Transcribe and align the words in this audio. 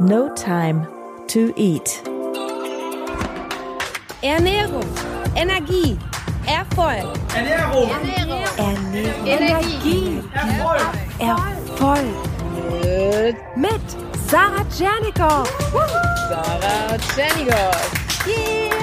No 0.00 0.28
Time 0.34 0.88
to 1.28 1.52
Eat. 1.56 2.02
Ernährung, 4.22 4.82
Energie, 5.36 5.96
Erfolg. 6.46 7.06
Ernährung, 7.32 7.90
Ernährung, 7.90 8.42
Ernährung. 8.56 9.26
Energie, 9.26 10.20
Erfolg, 10.32 10.82
Erfolg. 11.20 12.16
mit 13.54 13.80
Sarah 14.28 14.64
Tschernikow. 14.68 15.48
Sarah 16.28 16.98
Tschernigow. 16.98 18.26
Yeah! 18.26 18.74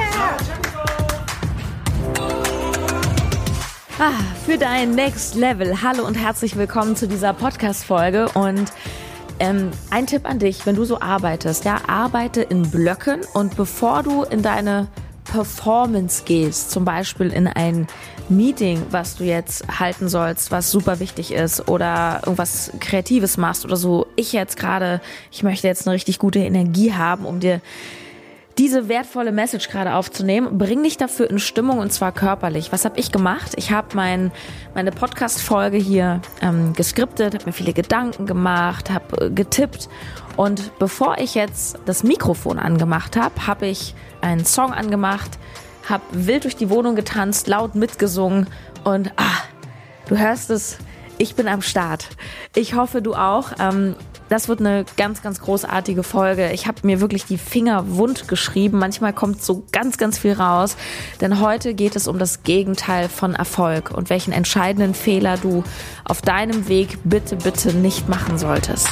Ah, 4.03 4.13
für 4.47 4.57
dein 4.57 4.95
Next 4.95 5.35
Level. 5.35 5.83
Hallo 5.83 6.07
und 6.07 6.15
herzlich 6.15 6.57
willkommen 6.57 6.95
zu 6.95 7.07
dieser 7.07 7.33
Podcast-Folge. 7.33 8.29
Und 8.29 8.73
ähm, 9.41 9.71
ein 9.89 10.05
Tipp 10.05 10.29
an 10.29 10.37
dich, 10.37 10.67
wenn 10.67 10.75
du 10.75 10.85
so 10.85 11.01
arbeitest, 11.01 11.65
ja, 11.65 11.81
arbeite 11.87 12.41
in 12.43 12.61
Blöcken 12.61 13.21
und 13.33 13.57
bevor 13.57 14.03
du 14.03 14.21
in 14.21 14.43
deine 14.43 14.87
Performance 15.23 16.23
gehst, 16.25 16.69
zum 16.69 16.85
Beispiel 16.85 17.31
in 17.33 17.47
ein 17.47 17.87
Meeting, 18.29 18.83
was 18.91 19.17
du 19.17 19.23
jetzt 19.23 19.79
halten 19.79 20.09
sollst, 20.09 20.51
was 20.51 20.69
super 20.69 20.99
wichtig 20.99 21.33
ist 21.33 21.67
oder 21.67 22.21
irgendwas 22.23 22.71
Kreatives 22.79 23.37
machst 23.37 23.65
oder 23.65 23.77
so. 23.77 24.05
Ich 24.15 24.31
jetzt 24.31 24.57
gerade, 24.57 25.01
ich 25.31 25.41
möchte 25.41 25.67
jetzt 25.67 25.87
eine 25.87 25.95
richtig 25.95 26.19
gute 26.19 26.39
Energie 26.39 26.93
haben, 26.93 27.25
um 27.25 27.39
dir 27.39 27.61
diese 28.61 28.87
wertvolle 28.87 29.31
Message 29.31 29.69
gerade 29.69 29.95
aufzunehmen. 29.95 30.59
Bring 30.59 30.83
dich 30.83 30.95
dafür 30.95 31.27
in 31.31 31.39
Stimmung 31.39 31.79
und 31.79 31.91
zwar 31.91 32.11
körperlich. 32.11 32.71
Was 32.71 32.85
habe 32.85 32.99
ich 32.99 33.11
gemacht? 33.11 33.53
Ich 33.55 33.71
habe 33.71 33.87
mein, 33.95 34.31
meine 34.75 34.91
Podcast-Folge 34.91 35.77
hier 35.77 36.21
ähm, 36.43 36.73
geskriptet, 36.73 37.33
habe 37.33 37.45
mir 37.47 37.53
viele 37.53 37.73
Gedanken 37.73 38.27
gemacht, 38.27 38.91
habe 38.91 39.25
äh, 39.25 39.29
getippt 39.31 39.89
und 40.37 40.77
bevor 40.77 41.17
ich 41.17 41.33
jetzt 41.33 41.79
das 41.85 42.03
Mikrofon 42.03 42.59
angemacht 42.59 43.17
habe, 43.17 43.47
habe 43.47 43.65
ich 43.65 43.95
einen 44.21 44.45
Song 44.45 44.73
angemacht, 44.73 45.39
habe 45.89 46.03
wild 46.11 46.43
durch 46.43 46.55
die 46.55 46.69
Wohnung 46.69 46.95
getanzt, 46.95 47.47
laut 47.47 47.73
mitgesungen 47.73 48.45
und 48.83 49.11
ah, 49.15 49.41
du 50.05 50.19
hörst 50.19 50.51
es, 50.51 50.77
ich 51.17 51.33
bin 51.33 51.47
am 51.47 51.63
Start. 51.63 52.09
Ich 52.55 52.75
hoffe, 52.75 53.01
du 53.01 53.15
auch. 53.15 53.53
Ähm, 53.59 53.95
das 54.31 54.47
wird 54.47 54.61
eine 54.61 54.85
ganz, 54.95 55.21
ganz 55.21 55.41
großartige 55.41 56.03
Folge. 56.03 56.51
Ich 56.53 56.65
habe 56.65 56.79
mir 56.83 57.01
wirklich 57.01 57.25
die 57.25 57.37
Finger 57.37 57.97
wund 57.97 58.29
geschrieben. 58.29 58.79
Manchmal 58.79 59.11
kommt 59.11 59.43
so 59.43 59.65
ganz, 59.73 59.97
ganz 59.97 60.17
viel 60.17 60.31
raus. 60.31 60.77
Denn 61.19 61.41
heute 61.41 61.73
geht 61.73 61.97
es 61.97 62.07
um 62.07 62.17
das 62.17 62.43
Gegenteil 62.43 63.09
von 63.09 63.35
Erfolg 63.35 63.91
und 63.91 64.09
welchen 64.09 64.31
entscheidenden 64.31 64.93
Fehler 64.93 65.35
du 65.35 65.65
auf 66.05 66.21
deinem 66.21 66.69
Weg 66.69 66.97
bitte, 67.03 67.35
bitte 67.35 67.73
nicht 67.73 68.07
machen 68.07 68.37
solltest. 68.37 68.87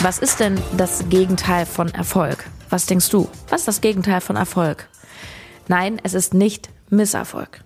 Was 0.00 0.20
ist 0.20 0.38
denn 0.38 0.60
das 0.76 1.08
Gegenteil 1.08 1.66
von 1.66 1.88
Erfolg? 1.88 2.44
Was 2.70 2.86
denkst 2.86 3.08
du? 3.10 3.28
Was 3.48 3.62
ist 3.62 3.68
das 3.68 3.80
Gegenteil 3.80 4.20
von 4.20 4.36
Erfolg? 4.36 4.86
Nein, 5.66 6.00
es 6.04 6.14
ist 6.14 6.34
nicht 6.34 6.68
Misserfolg. 6.88 7.64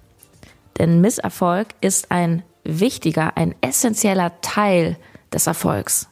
Denn 0.79 1.03
Misserfolg 1.03 1.69
ist 1.83 2.11
ein 2.11 2.43
wichtiger, 2.65 3.37
ein 3.37 3.55
essentieller 3.61 4.41
Teil 4.41 4.97
des 5.33 5.47
Erfolgs. 5.47 6.09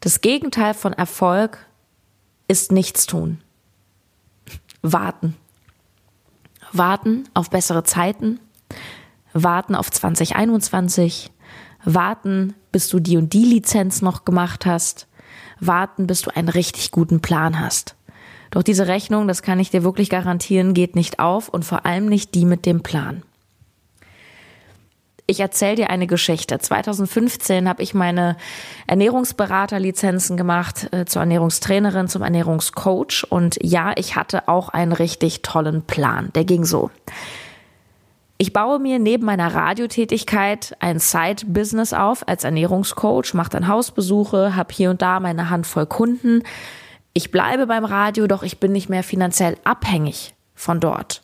Das 0.00 0.20
Gegenteil 0.20 0.74
von 0.74 0.92
Erfolg 0.92 1.58
ist 2.48 2.72
Nichtstun. 2.72 3.40
Warten. 4.82 5.36
Warten 6.72 7.28
auf 7.34 7.50
bessere 7.50 7.84
Zeiten. 7.84 8.40
Warten 9.32 9.74
auf 9.74 9.90
2021. 9.90 11.30
Warten, 11.84 12.54
bis 12.72 12.88
du 12.88 13.00
die 13.00 13.16
und 13.16 13.32
die 13.32 13.44
Lizenz 13.44 14.02
noch 14.02 14.24
gemacht 14.24 14.66
hast. 14.66 15.08
Warten, 15.60 16.06
bis 16.06 16.22
du 16.22 16.34
einen 16.34 16.48
richtig 16.48 16.90
guten 16.90 17.20
Plan 17.20 17.58
hast. 17.60 17.96
Doch 18.50 18.62
diese 18.62 18.86
Rechnung, 18.86 19.28
das 19.28 19.42
kann 19.42 19.58
ich 19.58 19.70
dir 19.70 19.82
wirklich 19.82 20.10
garantieren, 20.10 20.74
geht 20.74 20.94
nicht 20.94 21.18
auf 21.18 21.48
und 21.48 21.64
vor 21.64 21.84
allem 21.84 22.06
nicht 22.06 22.34
die 22.34 22.44
mit 22.44 22.66
dem 22.66 22.82
Plan. 22.82 23.22
Ich 25.28 25.40
erzähle 25.40 25.74
dir 25.74 25.90
eine 25.90 26.06
Geschichte. 26.06 26.58
2015 26.58 27.68
habe 27.68 27.82
ich 27.82 27.94
meine 27.94 28.36
Ernährungsberaterlizenzen 28.86 30.36
gemacht 30.36 30.88
äh, 30.92 31.04
zur 31.04 31.20
Ernährungstrainerin, 31.20 32.06
zum 32.06 32.22
Ernährungscoach. 32.22 33.26
Und 33.28 33.58
ja, 33.60 33.92
ich 33.96 34.14
hatte 34.14 34.46
auch 34.46 34.68
einen 34.68 34.92
richtig 34.92 35.42
tollen 35.42 35.82
Plan. 35.82 36.30
Der 36.36 36.44
ging 36.44 36.64
so. 36.64 36.90
Ich 38.38 38.52
baue 38.52 38.78
mir 38.78 39.00
neben 39.00 39.24
meiner 39.24 39.52
Radiotätigkeit 39.52 40.76
ein 40.78 41.00
Side-Business 41.00 41.92
auf 41.92 42.28
als 42.28 42.44
Ernährungscoach, 42.44 43.34
mache 43.34 43.50
dann 43.50 43.66
Hausbesuche, 43.66 44.54
habe 44.54 44.72
hier 44.72 44.90
und 44.90 45.02
da 45.02 45.18
meine 45.18 45.50
Handvoll 45.50 45.86
Kunden. 45.86 46.42
Ich 47.14 47.32
bleibe 47.32 47.66
beim 47.66 47.84
Radio, 47.84 48.28
doch 48.28 48.44
ich 48.44 48.60
bin 48.60 48.72
nicht 48.72 48.90
mehr 48.90 49.02
finanziell 49.02 49.56
abhängig 49.64 50.34
von 50.54 50.78
dort. 50.78 51.22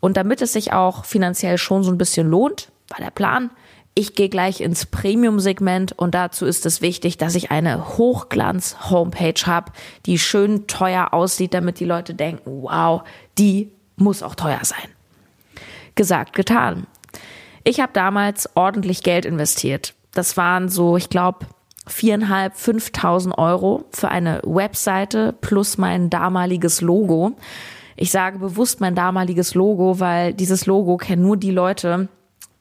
Und 0.00 0.16
damit 0.16 0.42
es 0.42 0.52
sich 0.52 0.72
auch 0.72 1.04
finanziell 1.04 1.56
schon 1.56 1.84
so 1.84 1.90
ein 1.90 1.98
bisschen 1.98 2.28
lohnt, 2.28 2.72
war 2.90 2.98
der 2.98 3.10
Plan, 3.10 3.50
ich 3.94 4.14
gehe 4.14 4.28
gleich 4.28 4.60
ins 4.60 4.86
Premium-Segment 4.86 5.92
und 5.92 6.14
dazu 6.14 6.46
ist 6.46 6.64
es 6.64 6.80
wichtig, 6.80 7.18
dass 7.18 7.34
ich 7.34 7.50
eine 7.50 7.98
Hochglanz-Homepage 7.98 9.46
habe, 9.46 9.72
die 10.06 10.18
schön 10.18 10.66
teuer 10.68 11.12
aussieht, 11.12 11.54
damit 11.54 11.80
die 11.80 11.84
Leute 11.84 12.14
denken, 12.14 12.62
wow, 12.62 13.02
die 13.36 13.72
muss 13.96 14.22
auch 14.22 14.36
teuer 14.36 14.60
sein. 14.62 14.88
Gesagt, 15.96 16.34
getan. 16.34 16.86
Ich 17.64 17.80
habe 17.80 17.92
damals 17.92 18.48
ordentlich 18.54 19.02
Geld 19.02 19.24
investiert. 19.24 19.94
Das 20.12 20.36
waren 20.36 20.68
so, 20.68 20.96
ich 20.96 21.10
glaube, 21.10 21.46
viereinhalb, 21.86 22.56
fünftausend 22.56 23.36
Euro 23.38 23.84
für 23.90 24.08
eine 24.08 24.40
Webseite 24.44 25.34
plus 25.40 25.78
mein 25.78 26.10
damaliges 26.10 26.80
Logo. 26.80 27.36
Ich 27.96 28.12
sage 28.12 28.38
bewusst 28.38 28.80
mein 28.80 28.94
damaliges 28.94 29.54
Logo, 29.54 29.98
weil 30.00 30.32
dieses 30.32 30.66
Logo 30.66 30.96
kennen 30.96 31.22
nur 31.22 31.36
die 31.36 31.50
Leute, 31.50 32.08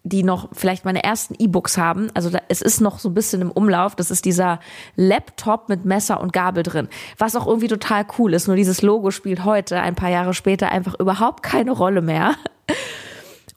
die 0.04 0.24
noch 0.24 0.50
vielleicht 0.54 0.86
meine 0.86 1.04
ersten 1.04 1.36
E-Books 1.38 1.78
haben. 1.78 2.10
Also 2.14 2.30
da, 2.30 2.40
es 2.48 2.62
ist 2.62 2.80
noch 2.80 3.00
so 3.00 3.10
ein 3.10 3.14
bisschen 3.14 3.42
im 3.42 3.52
Umlauf. 3.52 3.96
Das 3.96 4.12
ist 4.12 4.26
dieser 4.26 4.60
Laptop 4.96 5.70
mit 5.70 5.86
Messer 5.86 6.22
und 6.22 6.34
Gabel 6.34 6.64
drin. 6.64 6.88
Was 7.18 7.36
auch 7.36 7.48
irgendwie 7.48 7.68
total 7.68 8.06
cool 8.18 8.34
ist. 8.34 8.48
Nur 8.48 8.56
dieses 8.56 8.82
Logo 8.82 9.12
spielt 9.12 9.44
heute, 9.44 9.80
ein 9.80 9.96
paar 9.96 10.09
Jahre 10.09 10.34
später, 10.34 10.72
einfach 10.72 10.98
überhaupt 11.00 11.44
keine 11.44 11.72
Rolle 11.72 12.02
mehr. 12.02 12.36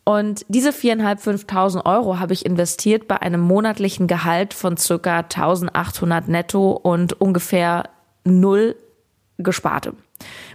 Und 0.04 0.44
diese 0.48 0.72
viereinhalb, 0.72 1.20
fünftausend 1.20 1.86
Euro 1.86 2.18
habe 2.18 2.32
ich 2.32 2.44
investiert 2.44 3.06
bei 3.06 3.22
einem 3.22 3.40
monatlichen 3.40 4.08
Gehalt 4.08 4.52
von 4.52 4.76
circa 4.76 5.18
1800 5.18 6.26
netto 6.26 6.72
und 6.72 7.20
ungefähr 7.20 7.84
null 8.24 8.74
gespartem. 9.38 9.94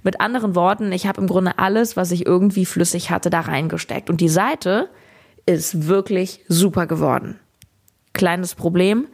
Mit 0.04 0.20
anderen 0.20 0.56
Worten, 0.56 0.92
ich 0.92 1.08
habe 1.08 1.22
im 1.22 1.28
Grunde 1.28 1.58
alles, 1.60 1.96
was 1.96 2.12
ich 2.12 2.26
irgendwie 2.26 2.66
flüssig 2.66 3.10
hatte, 3.10 3.30
da 3.30 3.42
reingesteckt. 3.42 4.10
Und 4.10 4.20
die 4.20 4.30
Seite 4.30 4.90
ist 5.48 5.88
wirklich 5.88 6.46
super 6.48 6.86
geworden. 6.86 7.40
Kleines 8.14 8.54
Problem, 8.54 9.08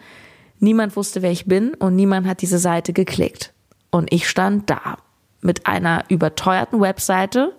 niemand 0.59 0.97
wusste, 0.97 1.21
wer 1.21 1.31
ich 1.31 1.45
bin 1.45 1.73
und 1.75 1.95
niemand 1.95 2.27
hat 2.27 2.41
diese 2.41 2.59
Seite 2.59 2.91
geklickt. 2.91 3.53
Und 3.91 4.11
ich 4.11 4.27
stand 4.27 4.69
da 4.69 4.97
mit 5.41 5.67
einer 5.67 6.03
überteuerten 6.09 6.81
Webseite, 6.81 7.55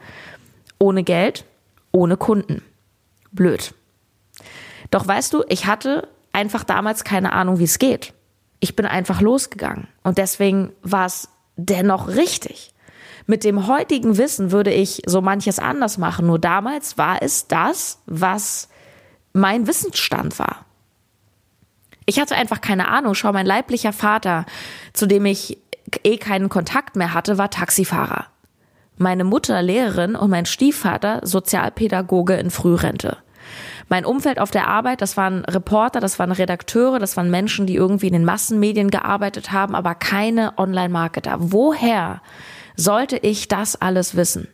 ohne 0.78 1.04
Geld, 1.04 1.44
ohne 1.92 2.16
Kunden. 2.16 2.62
Blöd. 3.30 3.74
Doch 4.90 5.06
weißt 5.06 5.32
du, 5.32 5.44
ich 5.48 5.66
hatte 5.66 6.08
einfach 6.32 6.64
damals 6.64 7.04
keine 7.04 7.32
Ahnung, 7.32 7.58
wie 7.58 7.64
es 7.64 7.78
geht. 7.78 8.12
Ich 8.60 8.74
bin 8.74 8.86
einfach 8.86 9.20
losgegangen 9.20 9.88
und 10.02 10.18
deswegen 10.18 10.72
war 10.82 11.06
es 11.06 11.28
dennoch 11.56 12.08
richtig. 12.08 12.73
Mit 13.26 13.44
dem 13.44 13.66
heutigen 13.66 14.18
Wissen 14.18 14.52
würde 14.52 14.72
ich 14.72 15.02
so 15.06 15.20
manches 15.20 15.58
anders 15.58 15.96
machen. 15.98 16.26
Nur 16.26 16.38
damals 16.38 16.98
war 16.98 17.22
es 17.22 17.48
das, 17.48 18.00
was 18.06 18.68
mein 19.32 19.66
Wissensstand 19.66 20.38
war. 20.38 20.64
Ich 22.06 22.20
hatte 22.20 22.36
einfach 22.36 22.60
keine 22.60 22.88
Ahnung. 22.88 23.14
Schau, 23.14 23.32
mein 23.32 23.46
leiblicher 23.46 23.92
Vater, 23.92 24.44
zu 24.92 25.06
dem 25.06 25.24
ich 25.24 25.58
eh 26.02 26.18
keinen 26.18 26.48
Kontakt 26.48 26.96
mehr 26.96 27.14
hatte, 27.14 27.38
war 27.38 27.50
Taxifahrer. 27.50 28.26
Meine 28.96 29.24
Mutter 29.24 29.60
Lehrerin 29.62 30.14
und 30.14 30.30
mein 30.30 30.46
Stiefvater 30.46 31.20
Sozialpädagoge 31.24 32.34
in 32.34 32.50
Frührente. 32.50 33.16
Mein 33.88 34.04
Umfeld 34.04 34.38
auf 34.38 34.50
der 34.50 34.68
Arbeit, 34.68 35.02
das 35.02 35.16
waren 35.16 35.44
Reporter, 35.44 36.00
das 36.00 36.18
waren 36.18 36.32
Redakteure, 36.32 36.98
das 36.98 37.16
waren 37.16 37.30
Menschen, 37.30 37.66
die 37.66 37.74
irgendwie 37.74 38.06
in 38.06 38.12
den 38.12 38.24
Massenmedien 38.24 38.90
gearbeitet 38.90 39.52
haben, 39.52 39.74
aber 39.74 39.94
keine 39.94 40.56
Online-Marketer. 40.58 41.36
Woher 41.38 42.22
sollte 42.76 43.16
ich 43.16 43.48
das 43.48 43.76
alles 43.76 44.16
wissen? 44.16 44.48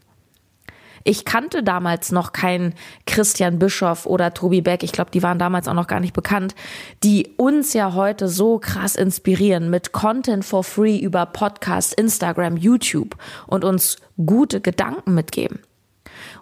Ich 1.03 1.25
kannte 1.25 1.63
damals 1.63 2.13
noch 2.13 2.33
keinen 2.33 2.75
Christian 3.07 3.59
Bischoff 3.59 4.05
oder 4.05 4.35
Tobi 4.35 4.61
Beck, 4.61 4.83
ich 4.83 4.93
glaube, 4.93 5.11
die 5.11 5.23
waren 5.23 5.39
damals 5.39 5.67
auch 5.67 5.75
noch 5.75 5.87
gar 5.87 6.01
nicht 6.01 6.13
bekannt, 6.13 6.55
die 7.03 7.33
uns 7.39 7.73
ja 7.73 7.95
heute 7.95 8.29
so 8.29 8.59
krass 8.59 8.97
inspirieren 8.97 9.71
mit 9.71 9.93
Content 9.93 10.45
for 10.45 10.63
Free 10.63 10.99
über 10.99 11.25
Podcast, 11.25 11.95
Instagram, 11.95 12.57
YouTube 12.57 13.17
und 13.47 13.65
uns 13.65 13.97
gute 14.19 14.61
Gedanken 14.61 15.15
mitgeben. 15.15 15.61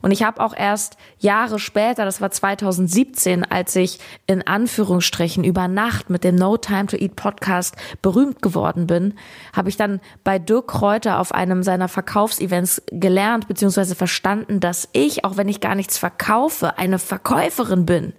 Und 0.02 0.10
ich 0.10 0.22
habe 0.22 0.40
auch 0.40 0.54
erst 0.56 0.96
Jahre 1.18 1.58
später, 1.58 2.04
das 2.04 2.20
war 2.20 2.30
2017, 2.30 3.44
als 3.44 3.74
ich 3.76 3.98
in 4.26 4.46
Anführungsstrichen 4.46 5.44
über 5.44 5.68
Nacht 5.68 6.10
mit 6.10 6.24
dem 6.24 6.36
No 6.36 6.56
Time 6.56 6.86
to 6.86 6.96
Eat 6.96 7.16
Podcast 7.16 7.76
berühmt 8.02 8.42
geworden 8.42 8.86
bin, 8.86 9.14
habe 9.52 9.68
ich 9.68 9.76
dann 9.76 10.00
bei 10.24 10.38
Dirk 10.38 10.68
Kräuter 10.68 11.18
auf 11.18 11.32
einem 11.32 11.62
seiner 11.62 11.88
Verkaufsevents 11.88 12.82
gelernt 12.90 13.48
bzw. 13.48 13.94
verstanden, 13.94 14.60
dass 14.60 14.88
ich, 14.92 15.24
auch 15.24 15.36
wenn 15.36 15.48
ich 15.48 15.60
gar 15.60 15.74
nichts 15.74 15.98
verkaufe, 15.98 16.78
eine 16.78 16.98
Verkäuferin 16.98 17.86
bin. 17.86 18.12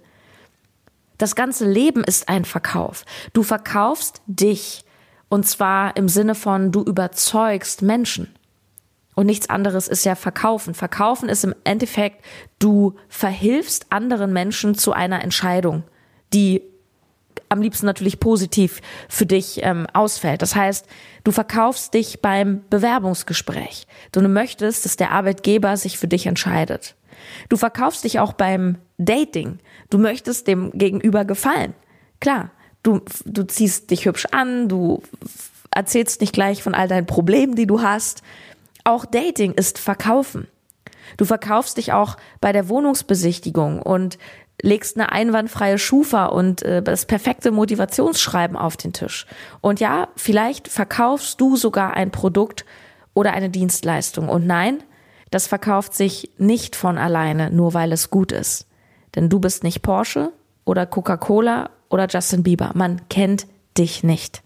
Das 1.18 1.34
ganze 1.34 1.70
Leben 1.70 2.02
ist 2.02 2.28
ein 2.30 2.46
Verkauf. 2.46 3.04
Du 3.34 3.42
verkaufst 3.42 4.22
dich. 4.26 4.84
Und 5.28 5.46
zwar 5.46 5.96
im 5.96 6.08
Sinne 6.08 6.34
von, 6.34 6.72
du 6.72 6.82
überzeugst 6.82 7.82
Menschen. 7.82 8.34
Und 9.14 9.26
nichts 9.26 9.50
anderes 9.50 9.88
ist 9.88 10.04
ja 10.04 10.14
verkaufen. 10.14 10.74
Verkaufen 10.74 11.28
ist 11.28 11.44
im 11.44 11.54
Endeffekt, 11.64 12.24
du 12.58 12.96
verhilfst 13.08 13.86
anderen 13.90 14.32
Menschen 14.32 14.74
zu 14.74 14.92
einer 14.92 15.22
Entscheidung, 15.22 15.82
die 16.32 16.62
am 17.48 17.60
liebsten 17.60 17.86
natürlich 17.86 18.20
positiv 18.20 18.80
für 19.08 19.26
dich 19.26 19.60
ähm, 19.62 19.86
ausfällt. 19.92 20.40
Das 20.40 20.54
heißt, 20.54 20.86
du 21.24 21.32
verkaufst 21.32 21.94
dich 21.94 22.20
beim 22.22 22.62
Bewerbungsgespräch. 22.70 23.86
Du 24.12 24.20
möchtest, 24.22 24.84
dass 24.84 24.96
der 24.96 25.10
Arbeitgeber 25.10 25.76
sich 25.76 25.98
für 25.98 26.08
dich 26.08 26.26
entscheidet. 26.26 26.94
Du 27.48 27.56
verkaufst 27.56 28.04
dich 28.04 28.20
auch 28.20 28.32
beim 28.32 28.78
Dating. 28.98 29.58
Du 29.90 29.98
möchtest 29.98 30.46
dem 30.46 30.70
Gegenüber 30.72 31.24
gefallen. 31.24 31.74
Klar, 32.20 32.50
du, 32.82 33.00
du 33.24 33.42
ziehst 33.46 33.90
dich 33.90 34.06
hübsch 34.06 34.26
an, 34.30 34.68
du 34.68 35.02
erzählst 35.70 36.20
nicht 36.20 36.32
gleich 36.32 36.62
von 36.62 36.74
all 36.74 36.88
deinen 36.88 37.06
Problemen, 37.06 37.54
die 37.54 37.66
du 37.66 37.82
hast. 37.82 38.22
Auch 38.84 39.04
Dating 39.04 39.52
ist 39.52 39.78
Verkaufen. 39.78 40.48
Du 41.16 41.24
verkaufst 41.24 41.76
dich 41.76 41.92
auch 41.92 42.16
bei 42.40 42.52
der 42.52 42.68
Wohnungsbesichtigung 42.68 43.82
und 43.82 44.18
legst 44.62 44.96
eine 44.96 45.12
einwandfreie 45.12 45.78
Schufa 45.78 46.26
und 46.26 46.62
äh, 46.62 46.82
das 46.82 47.06
perfekte 47.06 47.50
Motivationsschreiben 47.50 48.56
auf 48.56 48.76
den 48.76 48.92
Tisch. 48.92 49.26
Und 49.60 49.80
ja, 49.80 50.08
vielleicht 50.16 50.68
verkaufst 50.68 51.40
du 51.40 51.56
sogar 51.56 51.94
ein 51.94 52.10
Produkt 52.10 52.64
oder 53.14 53.32
eine 53.32 53.50
Dienstleistung. 53.50 54.28
Und 54.28 54.46
nein, 54.46 54.82
das 55.30 55.46
verkauft 55.46 55.94
sich 55.94 56.30
nicht 56.38 56.76
von 56.76 56.98
alleine, 56.98 57.50
nur 57.50 57.74
weil 57.74 57.92
es 57.92 58.10
gut 58.10 58.32
ist. 58.32 58.66
Denn 59.14 59.28
du 59.28 59.40
bist 59.40 59.64
nicht 59.64 59.82
Porsche 59.82 60.32
oder 60.64 60.86
Coca-Cola 60.86 61.70
oder 61.88 62.06
Justin 62.08 62.42
Bieber. 62.42 62.70
Man 62.74 63.08
kennt 63.08 63.46
dich 63.76 64.02
nicht. 64.02 64.42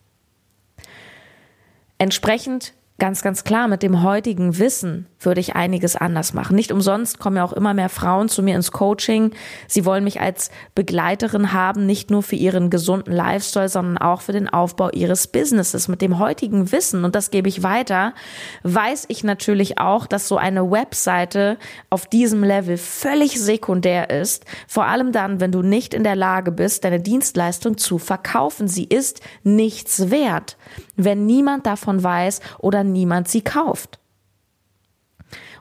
Entsprechend 1.99 2.75
ganz, 2.99 3.23
ganz 3.23 3.43
klar, 3.43 3.67
mit 3.67 3.83
dem 3.83 4.03
heutigen 4.03 4.59
Wissen 4.59 5.07
würde 5.19 5.41
ich 5.41 5.57
einiges 5.57 5.97
anders 5.97 6.33
machen. 6.33 6.55
Nicht 6.55 6.71
umsonst 6.71 7.19
kommen 7.19 7.37
ja 7.39 7.45
auch 7.45 7.53
immer 7.53 7.75
mehr 7.75 7.89
Frauen 7.89 8.29
zu 8.29 8.43
mir 8.43 8.55
ins 8.55 8.71
Coaching. 8.71 9.33
Sie 9.67 9.85
wollen 9.85 10.05
mich 10.05 10.21
als 10.21 10.51
Begleiterin 10.75 11.53
haben, 11.53 11.87
nicht 11.87 12.11
nur 12.11 12.23
für 12.23 12.37
ihren 12.37 12.71
gesunden 12.71 13.13
Lifestyle, 13.13 13.69
sondern 13.69 13.99
auch 13.99 14.21
für 14.21 14.33
den 14.33 14.49
Aufbau 14.49 14.91
ihres 14.91 15.27
Businesses. 15.27 15.89
Mit 15.89 16.03
dem 16.03 16.19
heutigen 16.21 16.71
Wissen, 16.71 17.05
und 17.05 17.17
das 17.17 17.31
gebe 17.31 17.49
ich 17.49 17.63
weiter, 17.63 18.15
weiß 18.63 19.07
ich 19.09 19.25
natürlich 19.25 19.79
auch, 19.79 20.07
dass 20.07 20.29
so 20.29 20.37
eine 20.37 20.71
Webseite 20.71 21.59
auf 21.91 22.07
diesem 22.07 22.45
Level 22.45 22.77
völlig 22.77 23.41
sekundär 23.41 24.11
ist. 24.11 24.45
Vor 24.69 24.85
allem 24.85 25.11
dann, 25.11 25.41
wenn 25.41 25.53
du 25.53 25.63
nicht 25.63 25.95
in 25.95 26.05
der 26.05 26.17
Lage 26.17 26.53
bist, 26.53 26.85
deine 26.85 27.01
Dienstleistung 27.01 27.77
zu 27.77 27.99
verkaufen. 27.99 28.69
Sie 28.69 28.85
ist 28.85 29.21
nichts 29.43 30.11
wert 30.11 30.57
wenn 30.97 31.27
niemand 31.27 31.67
davon 31.67 32.03
weiß 32.03 32.41
oder 32.59 32.84
niemand 32.93 33.29
sie 33.29 33.43
kauft. 33.43 33.99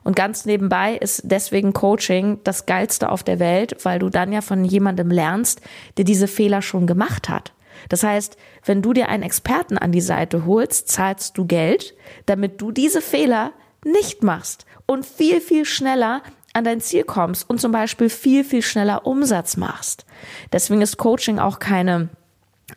Und 0.04 0.16
ganz 0.16 0.46
nebenbei 0.46 0.96
ist 0.96 1.22
deswegen 1.24 1.74
Coaching 1.74 2.40
das 2.44 2.66
geilste 2.66 3.10
auf 3.10 3.24
der 3.24 3.40
Welt, 3.40 3.78
weil 3.84 4.00
du 4.00 4.10
dann 4.10 4.34
ja 4.34 4.42
von 4.42 4.66
jemandem 4.66 5.10
lernst, 5.10 5.62
der 5.98 6.04
diese 6.04 6.28
Fehler 6.28 6.62
schon 6.62 6.88
gemacht 6.88 7.30
hat. 7.30 7.54
Das 7.90 8.04
heißt, 8.04 8.38
wenn 8.66 8.82
du 8.82 8.94
dir 8.94 9.10
einen 9.10 9.24
Experten 9.24 9.78
an 9.78 9.92
die 9.92 10.02
Seite 10.02 10.46
holst, 10.46 10.90
zahlst 10.90 11.38
du 11.38 11.46
Geld, 11.46 11.96
damit 12.26 12.62
du 12.62 12.72
diese 12.72 13.02
Fehler 13.02 13.54
nicht 13.86 14.24
machst 14.24 14.66
und 14.86 15.06
viel, 15.06 15.42
viel 15.42 15.66
schneller 15.66 16.22
an 16.54 16.64
dein 16.64 16.82
Ziel 16.82 17.04
kommst 17.04 17.50
und 17.50 17.60
zum 17.60 17.72
Beispiel 17.72 18.10
viel, 18.10 18.44
viel 18.44 18.62
schneller 18.62 19.06
Umsatz 19.06 19.58
machst. 19.58 20.06
Deswegen 20.52 20.82
ist 20.82 20.98
Coaching 20.98 21.40
auch 21.40 21.60
keine 21.60 22.10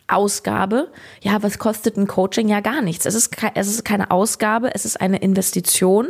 Ausgabe. 0.07 0.91
Ja, 1.21 1.41
was 1.43 1.59
kostet 1.59 1.97
ein 1.97 2.07
Coaching? 2.07 2.49
Ja, 2.49 2.59
gar 2.59 2.81
nichts. 2.81 3.05
Es 3.05 3.15
ist, 3.15 3.35
es 3.55 3.67
ist 3.67 3.85
keine 3.85 4.11
Ausgabe, 4.11 4.73
es 4.73 4.85
ist 4.85 4.99
eine 4.99 5.17
Investition, 5.17 6.07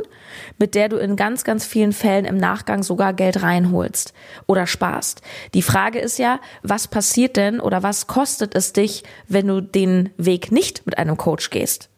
mit 0.57 0.75
der 0.75 0.89
du 0.89 0.97
in 0.97 1.15
ganz, 1.15 1.43
ganz 1.43 1.65
vielen 1.65 1.93
Fällen 1.93 2.25
im 2.25 2.37
Nachgang 2.37 2.83
sogar 2.83 3.13
Geld 3.13 3.41
reinholst 3.41 4.13
oder 4.47 4.67
sparst. 4.67 5.21
Die 5.53 5.61
Frage 5.61 5.99
ist 5.99 6.17
ja, 6.17 6.39
was 6.63 6.87
passiert 6.87 7.37
denn 7.37 7.59
oder 7.59 7.83
was 7.83 8.07
kostet 8.07 8.55
es 8.55 8.73
dich, 8.73 9.03
wenn 9.27 9.47
du 9.47 9.61
den 9.61 10.09
Weg 10.17 10.51
nicht 10.51 10.85
mit 10.85 10.97
einem 10.97 11.17
Coach 11.17 11.49
gehst? 11.49 11.89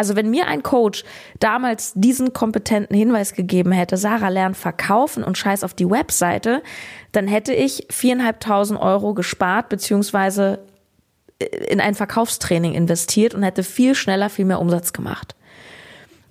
Also 0.00 0.16
wenn 0.16 0.30
mir 0.30 0.46
ein 0.46 0.62
Coach 0.62 1.04
damals 1.40 1.92
diesen 1.94 2.32
kompetenten 2.32 2.96
Hinweis 2.96 3.34
gegeben 3.34 3.70
hätte, 3.70 3.98
Sarah 3.98 4.30
lernt 4.30 4.56
verkaufen 4.56 5.22
und 5.22 5.36
scheiß 5.36 5.62
auf 5.62 5.74
die 5.74 5.90
Webseite, 5.90 6.62
dann 7.12 7.28
hätte 7.28 7.52
ich 7.52 7.86
viereinhalbtausend 7.90 8.80
Euro 8.80 9.12
gespart, 9.12 9.68
beziehungsweise 9.68 10.60
äh, 11.38 11.44
in 11.66 11.82
ein 11.82 11.94
Verkaufstraining 11.94 12.72
investiert 12.72 13.34
und 13.34 13.42
hätte 13.42 13.62
viel 13.62 13.94
schneller, 13.94 14.30
viel 14.30 14.46
mehr 14.46 14.58
Umsatz 14.58 14.94
gemacht. 14.94 15.34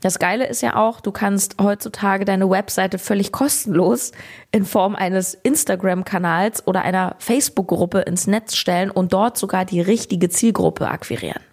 Das 0.02 0.18
Geile 0.18 0.48
ist 0.48 0.64
ja 0.64 0.76
auch, 0.76 1.00
du 1.00 1.12
kannst 1.12 1.58
heutzutage 1.62 2.26
deine 2.26 2.50
Webseite 2.50 2.98
völlig 2.98 3.32
kostenlos 3.32 4.14
in 4.52 4.66
Form 4.66 4.96
eines 4.96 5.36
Instagram-Kanals 5.36 6.66
oder 6.66 6.82
einer 6.82 7.18
Facebook-Gruppe 7.20 8.00
ins 8.00 8.26
Netz 8.26 8.56
stellen 8.56 8.90
und 8.90 9.14
dort 9.14 9.38
sogar 9.38 9.64
die 9.64 9.82
richtige 9.82 10.30
Zielgruppe 10.30 10.88
akquirieren. 10.88 11.44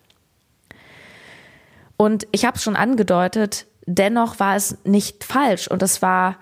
Und 1.96 2.26
ich 2.32 2.44
habe 2.44 2.56
es 2.56 2.62
schon 2.62 2.76
angedeutet, 2.76 3.66
dennoch 3.86 4.38
war 4.38 4.56
es 4.56 4.78
nicht 4.84 5.24
falsch 5.24 5.68
und 5.68 5.82
es 5.82 6.02
war 6.02 6.36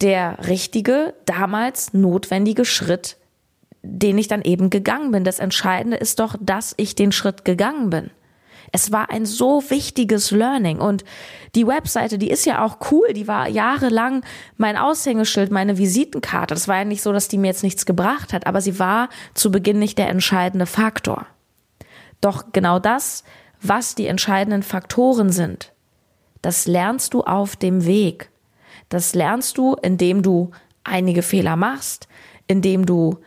der 0.00 0.46
richtige, 0.46 1.14
damals 1.24 1.94
notwendige 1.94 2.64
Schritt, 2.64 3.16
den 3.82 4.18
ich 4.18 4.28
dann 4.28 4.42
eben 4.42 4.70
gegangen 4.70 5.10
bin. 5.10 5.24
Das 5.24 5.38
Entscheidende 5.38 5.96
ist 5.96 6.20
doch, 6.20 6.36
dass 6.40 6.74
ich 6.76 6.94
den 6.94 7.12
Schritt 7.12 7.44
gegangen 7.44 7.90
bin. 7.90 8.10
Es 8.72 8.90
war 8.90 9.10
ein 9.10 9.24
so 9.24 9.62
wichtiges 9.70 10.32
Learning 10.32 10.78
und 10.78 11.04
die 11.54 11.66
Webseite, 11.66 12.18
die 12.18 12.30
ist 12.30 12.44
ja 12.44 12.64
auch 12.64 12.78
cool, 12.90 13.12
die 13.12 13.28
war 13.28 13.48
jahrelang 13.48 14.24
mein 14.56 14.76
Aushängeschild, 14.76 15.52
meine 15.52 15.78
Visitenkarte. 15.78 16.54
Das 16.54 16.66
war 16.66 16.78
ja 16.78 16.84
nicht 16.84 17.02
so, 17.02 17.12
dass 17.12 17.28
die 17.28 17.38
mir 17.38 17.48
jetzt 17.48 17.62
nichts 17.62 17.86
gebracht 17.86 18.32
hat, 18.32 18.48
aber 18.48 18.60
sie 18.60 18.80
war 18.80 19.10
zu 19.34 19.52
Beginn 19.52 19.78
nicht 19.78 19.96
der 19.96 20.08
entscheidende 20.08 20.66
Faktor. 20.66 21.26
Doch 22.20 22.46
genau 22.52 22.80
das 22.80 23.22
was 23.68 23.94
die 23.94 24.06
entscheidenden 24.06 24.62
Faktoren 24.62 25.30
sind. 25.30 25.72
Das 26.42 26.66
lernst 26.66 27.14
du 27.14 27.22
auf 27.22 27.56
dem 27.56 27.86
Weg. 27.86 28.30
Das 28.90 29.14
lernst 29.14 29.56
du, 29.58 29.74
indem 29.82 30.22
du 30.22 30.50
einige 30.84 31.22
Fehler 31.22 31.56
machst, 31.56 32.06
indem 32.46 32.84
du 32.84 33.18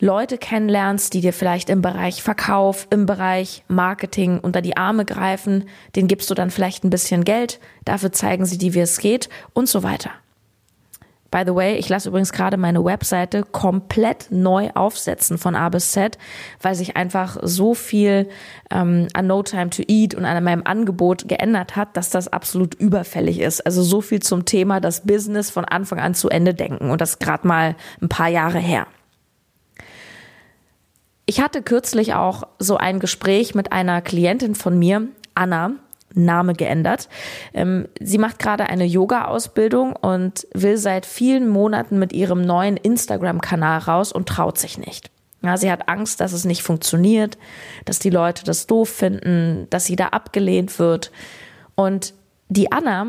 Leute 0.00 0.38
kennenlernst, 0.38 1.14
die 1.14 1.20
dir 1.20 1.32
vielleicht 1.32 1.70
im 1.70 1.82
Bereich 1.82 2.22
Verkauf, 2.22 2.88
im 2.90 3.06
Bereich 3.06 3.62
Marketing 3.68 4.40
unter 4.40 4.60
die 4.60 4.76
Arme 4.76 5.04
greifen, 5.04 5.68
den 5.94 6.08
gibst 6.08 6.30
du 6.30 6.34
dann 6.34 6.50
vielleicht 6.50 6.84
ein 6.84 6.90
bisschen 6.90 7.24
Geld, 7.24 7.60
dafür 7.84 8.10
zeigen 8.10 8.44
sie 8.44 8.58
dir, 8.58 8.74
wie 8.74 8.80
es 8.80 8.98
geht 8.98 9.28
und 9.52 9.68
so 9.68 9.82
weiter. 9.82 10.10
By 11.34 11.42
the 11.44 11.56
way, 11.56 11.74
ich 11.74 11.88
lasse 11.88 12.10
übrigens 12.10 12.32
gerade 12.32 12.56
meine 12.56 12.84
Webseite 12.84 13.42
komplett 13.42 14.28
neu 14.30 14.70
aufsetzen 14.72 15.36
von 15.36 15.56
A 15.56 15.68
bis 15.68 15.90
Z, 15.90 16.16
weil 16.62 16.76
sich 16.76 16.96
einfach 16.96 17.38
so 17.42 17.74
viel 17.74 18.28
ähm, 18.70 19.08
an 19.14 19.26
No 19.26 19.42
Time 19.42 19.68
to 19.70 19.82
Eat 19.88 20.14
und 20.14 20.26
an 20.26 20.44
meinem 20.44 20.62
Angebot 20.64 21.26
geändert 21.26 21.74
hat, 21.74 21.96
dass 21.96 22.10
das 22.10 22.28
absolut 22.28 22.76
überfällig 22.76 23.40
ist. 23.40 23.66
Also 23.66 23.82
so 23.82 24.00
viel 24.00 24.20
zum 24.20 24.44
Thema 24.44 24.78
das 24.78 25.00
Business 25.00 25.50
von 25.50 25.64
Anfang 25.64 25.98
an 25.98 26.14
zu 26.14 26.28
Ende 26.28 26.54
denken 26.54 26.88
und 26.88 27.00
das 27.00 27.18
gerade 27.18 27.48
mal 27.48 27.74
ein 28.00 28.08
paar 28.08 28.28
Jahre 28.28 28.60
her. 28.60 28.86
Ich 31.26 31.40
hatte 31.40 31.62
kürzlich 31.62 32.14
auch 32.14 32.44
so 32.60 32.76
ein 32.76 33.00
Gespräch 33.00 33.56
mit 33.56 33.72
einer 33.72 34.02
Klientin 34.02 34.54
von 34.54 34.78
mir, 34.78 35.08
Anna, 35.34 35.72
Name 36.14 36.54
geändert. 36.54 37.08
Ähm, 37.52 37.88
sie 38.00 38.18
macht 38.18 38.38
gerade 38.38 38.66
eine 38.66 38.84
Yoga-Ausbildung 38.84 39.94
und 39.96 40.46
will 40.54 40.76
seit 40.76 41.06
vielen 41.06 41.48
Monaten 41.48 41.98
mit 41.98 42.12
ihrem 42.12 42.42
neuen 42.42 42.76
Instagram-Kanal 42.76 43.80
raus 43.80 44.12
und 44.12 44.28
traut 44.28 44.58
sich 44.58 44.78
nicht. 44.78 45.10
Sie 45.56 45.70
hat 45.70 45.88
Angst, 45.90 46.20
dass 46.20 46.32
es 46.32 46.46
nicht 46.46 46.62
funktioniert, 46.62 47.36
dass 47.84 47.98
die 47.98 48.08
Leute 48.08 48.44
das 48.44 48.66
doof 48.66 48.88
finden, 48.88 49.66
dass 49.68 49.84
sie 49.84 49.94
da 49.94 50.08
abgelehnt 50.08 50.78
wird. 50.78 51.12
Und 51.74 52.14
die 52.48 52.72
Anna 52.72 53.08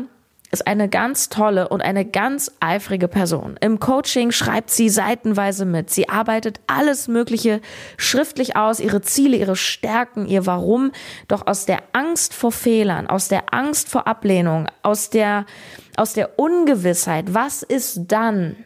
ist 0.56 0.66
eine 0.66 0.88
ganz 0.88 1.28
tolle 1.28 1.68
und 1.68 1.82
eine 1.82 2.06
ganz 2.06 2.50
eifrige 2.60 3.08
Person. 3.08 3.58
Im 3.60 3.78
Coaching 3.78 4.30
schreibt 4.30 4.70
sie 4.70 4.88
seitenweise 4.88 5.66
mit. 5.66 5.90
Sie 5.90 6.08
arbeitet 6.08 6.60
alles 6.66 7.08
Mögliche 7.08 7.60
schriftlich 7.98 8.56
aus, 8.56 8.80
ihre 8.80 9.02
Ziele, 9.02 9.36
ihre 9.36 9.54
Stärken, 9.54 10.26
ihr 10.26 10.46
Warum. 10.46 10.92
Doch 11.28 11.46
aus 11.46 11.66
der 11.66 11.82
Angst 11.92 12.32
vor 12.32 12.52
Fehlern, 12.52 13.06
aus 13.06 13.28
der 13.28 13.52
Angst 13.52 13.90
vor 13.90 14.06
Ablehnung, 14.06 14.66
aus 14.82 15.10
der, 15.10 15.44
aus 15.94 16.14
der 16.14 16.38
Ungewissheit, 16.38 17.34
was 17.34 17.62
ist 17.62 18.06
dann, 18.08 18.56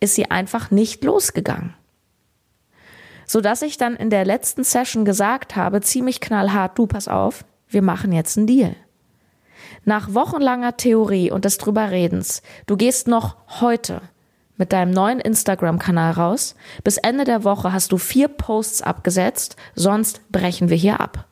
ist 0.00 0.16
sie 0.16 0.28
einfach 0.28 0.72
nicht 0.72 1.04
losgegangen. 1.04 1.74
Sodass 3.26 3.62
ich 3.62 3.76
dann 3.76 3.94
in 3.94 4.10
der 4.10 4.24
letzten 4.24 4.64
Session 4.64 5.04
gesagt 5.04 5.54
habe, 5.54 5.82
ziemlich 5.82 6.20
knallhart, 6.20 6.76
du 6.76 6.88
pass 6.88 7.06
auf, 7.06 7.44
wir 7.68 7.82
machen 7.82 8.10
jetzt 8.10 8.36
einen 8.36 8.48
Deal. 8.48 8.74
Nach 9.88 10.12
wochenlanger 10.12 10.76
Theorie 10.76 11.30
und 11.30 11.46
des 11.46 11.56
drüberredens, 11.56 12.42
du 12.66 12.76
gehst 12.76 13.08
noch 13.08 13.36
heute 13.58 14.02
mit 14.58 14.74
deinem 14.74 14.90
neuen 14.90 15.18
Instagram-Kanal 15.18 16.12
raus. 16.12 16.56
Bis 16.84 16.98
Ende 16.98 17.24
der 17.24 17.42
Woche 17.42 17.72
hast 17.72 17.90
du 17.90 17.96
vier 17.96 18.28
Posts 18.28 18.82
abgesetzt, 18.82 19.56
sonst 19.74 20.30
brechen 20.30 20.68
wir 20.68 20.76
hier 20.76 21.00
ab. 21.00 21.26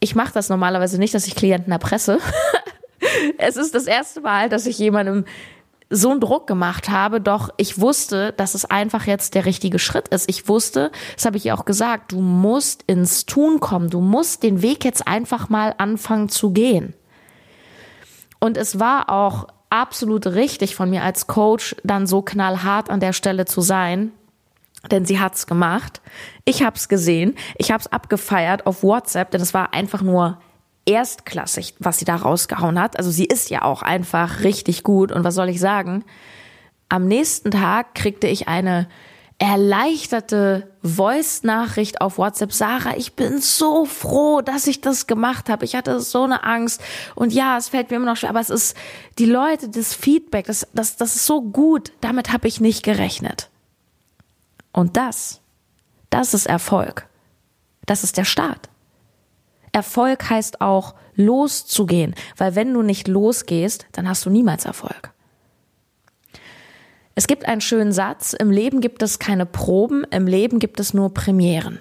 Ich 0.00 0.14
mache 0.14 0.34
das 0.34 0.50
normalerweise 0.50 0.98
nicht, 0.98 1.14
dass 1.14 1.26
ich 1.26 1.34
Klienten 1.34 1.72
erpresse. 1.72 2.18
es 3.38 3.56
ist 3.56 3.74
das 3.74 3.86
erste 3.86 4.20
Mal, 4.20 4.50
dass 4.50 4.66
ich 4.66 4.78
jemandem 4.78 5.24
so 5.92 6.10
einen 6.10 6.20
Druck 6.20 6.46
gemacht 6.46 6.88
habe, 6.88 7.20
doch 7.20 7.50
ich 7.58 7.78
wusste, 7.78 8.32
dass 8.32 8.54
es 8.54 8.64
einfach 8.64 9.06
jetzt 9.06 9.34
der 9.34 9.44
richtige 9.44 9.78
Schritt 9.78 10.08
ist. 10.08 10.28
Ich 10.28 10.48
wusste, 10.48 10.90
das 11.14 11.26
habe 11.26 11.36
ich 11.36 11.44
ihr 11.44 11.54
auch 11.54 11.66
gesagt, 11.66 12.12
du 12.12 12.20
musst 12.20 12.82
ins 12.86 13.26
Tun 13.26 13.60
kommen, 13.60 13.90
du 13.90 14.00
musst 14.00 14.42
den 14.42 14.62
Weg 14.62 14.84
jetzt 14.84 15.06
einfach 15.06 15.50
mal 15.50 15.74
anfangen 15.76 16.30
zu 16.30 16.52
gehen. 16.52 16.94
Und 18.40 18.56
es 18.56 18.80
war 18.80 19.10
auch 19.10 19.48
absolut 19.68 20.26
richtig 20.26 20.74
von 20.74 20.88
mir 20.88 21.02
als 21.02 21.26
Coach, 21.26 21.76
dann 21.84 22.06
so 22.06 22.22
knallhart 22.22 22.88
an 22.88 23.00
der 23.00 23.12
Stelle 23.12 23.44
zu 23.44 23.60
sein, 23.60 24.12
denn 24.90 25.04
sie 25.04 25.20
hat's 25.20 25.46
gemacht. 25.46 26.00
Ich 26.46 26.62
hab's 26.62 26.88
gesehen, 26.88 27.36
ich 27.56 27.70
hab's 27.70 27.86
abgefeiert 27.86 28.66
auf 28.66 28.82
WhatsApp, 28.82 29.30
denn 29.30 29.42
es 29.42 29.52
war 29.52 29.74
einfach 29.74 30.00
nur 30.00 30.38
erstklassig, 30.84 31.74
was 31.78 31.98
sie 31.98 32.04
da 32.04 32.16
rausgehauen 32.16 32.80
hat. 32.80 32.96
Also 32.98 33.10
sie 33.10 33.24
ist 33.24 33.50
ja 33.50 33.62
auch 33.62 33.82
einfach 33.82 34.40
richtig 34.40 34.82
gut. 34.82 35.12
Und 35.12 35.24
was 35.24 35.34
soll 35.34 35.48
ich 35.48 35.60
sagen? 35.60 36.04
Am 36.88 37.06
nächsten 37.06 37.50
Tag 37.50 37.94
kriegte 37.94 38.26
ich 38.26 38.48
eine 38.48 38.88
erleichterte 39.38 40.68
Voice-Nachricht 40.82 42.00
auf 42.00 42.18
WhatsApp. 42.18 42.52
Sarah, 42.52 42.96
ich 42.96 43.14
bin 43.14 43.40
so 43.40 43.84
froh, 43.86 44.40
dass 44.40 44.68
ich 44.68 44.80
das 44.80 45.08
gemacht 45.08 45.48
habe. 45.48 45.64
Ich 45.64 45.74
hatte 45.74 46.00
so 46.00 46.22
eine 46.22 46.44
Angst. 46.44 46.80
Und 47.16 47.32
ja, 47.32 47.56
es 47.56 47.70
fällt 47.70 47.90
mir 47.90 47.96
immer 47.96 48.06
noch 48.06 48.16
schwer, 48.16 48.30
aber 48.30 48.40
es 48.40 48.50
ist 48.50 48.76
die 49.18 49.26
Leute, 49.26 49.68
das 49.68 49.94
Feedback, 49.94 50.46
das, 50.46 50.68
das, 50.74 50.96
das 50.96 51.16
ist 51.16 51.26
so 51.26 51.42
gut. 51.42 51.92
Damit 52.00 52.32
habe 52.32 52.46
ich 52.46 52.60
nicht 52.60 52.84
gerechnet. 52.84 53.48
Und 54.72 54.96
das, 54.96 55.40
das 56.10 56.34
ist 56.34 56.46
Erfolg. 56.46 57.06
Das 57.84 58.04
ist 58.04 58.16
der 58.16 58.24
Start. 58.24 58.68
Erfolg 59.72 60.28
heißt 60.28 60.60
auch 60.60 60.94
loszugehen, 61.14 62.14
weil 62.36 62.54
wenn 62.54 62.72
du 62.72 62.82
nicht 62.82 63.08
losgehst, 63.08 63.86
dann 63.92 64.08
hast 64.08 64.24
du 64.26 64.30
niemals 64.30 64.64
Erfolg. 64.64 65.12
Es 67.14 67.26
gibt 67.26 67.46
einen 67.46 67.60
schönen 67.60 67.92
Satz, 67.92 68.32
im 68.32 68.50
Leben 68.50 68.80
gibt 68.80 69.02
es 69.02 69.18
keine 69.18 69.44
Proben, 69.44 70.04
im 70.10 70.26
Leben 70.26 70.58
gibt 70.58 70.80
es 70.80 70.94
nur 70.94 71.12
Premieren. 71.12 71.80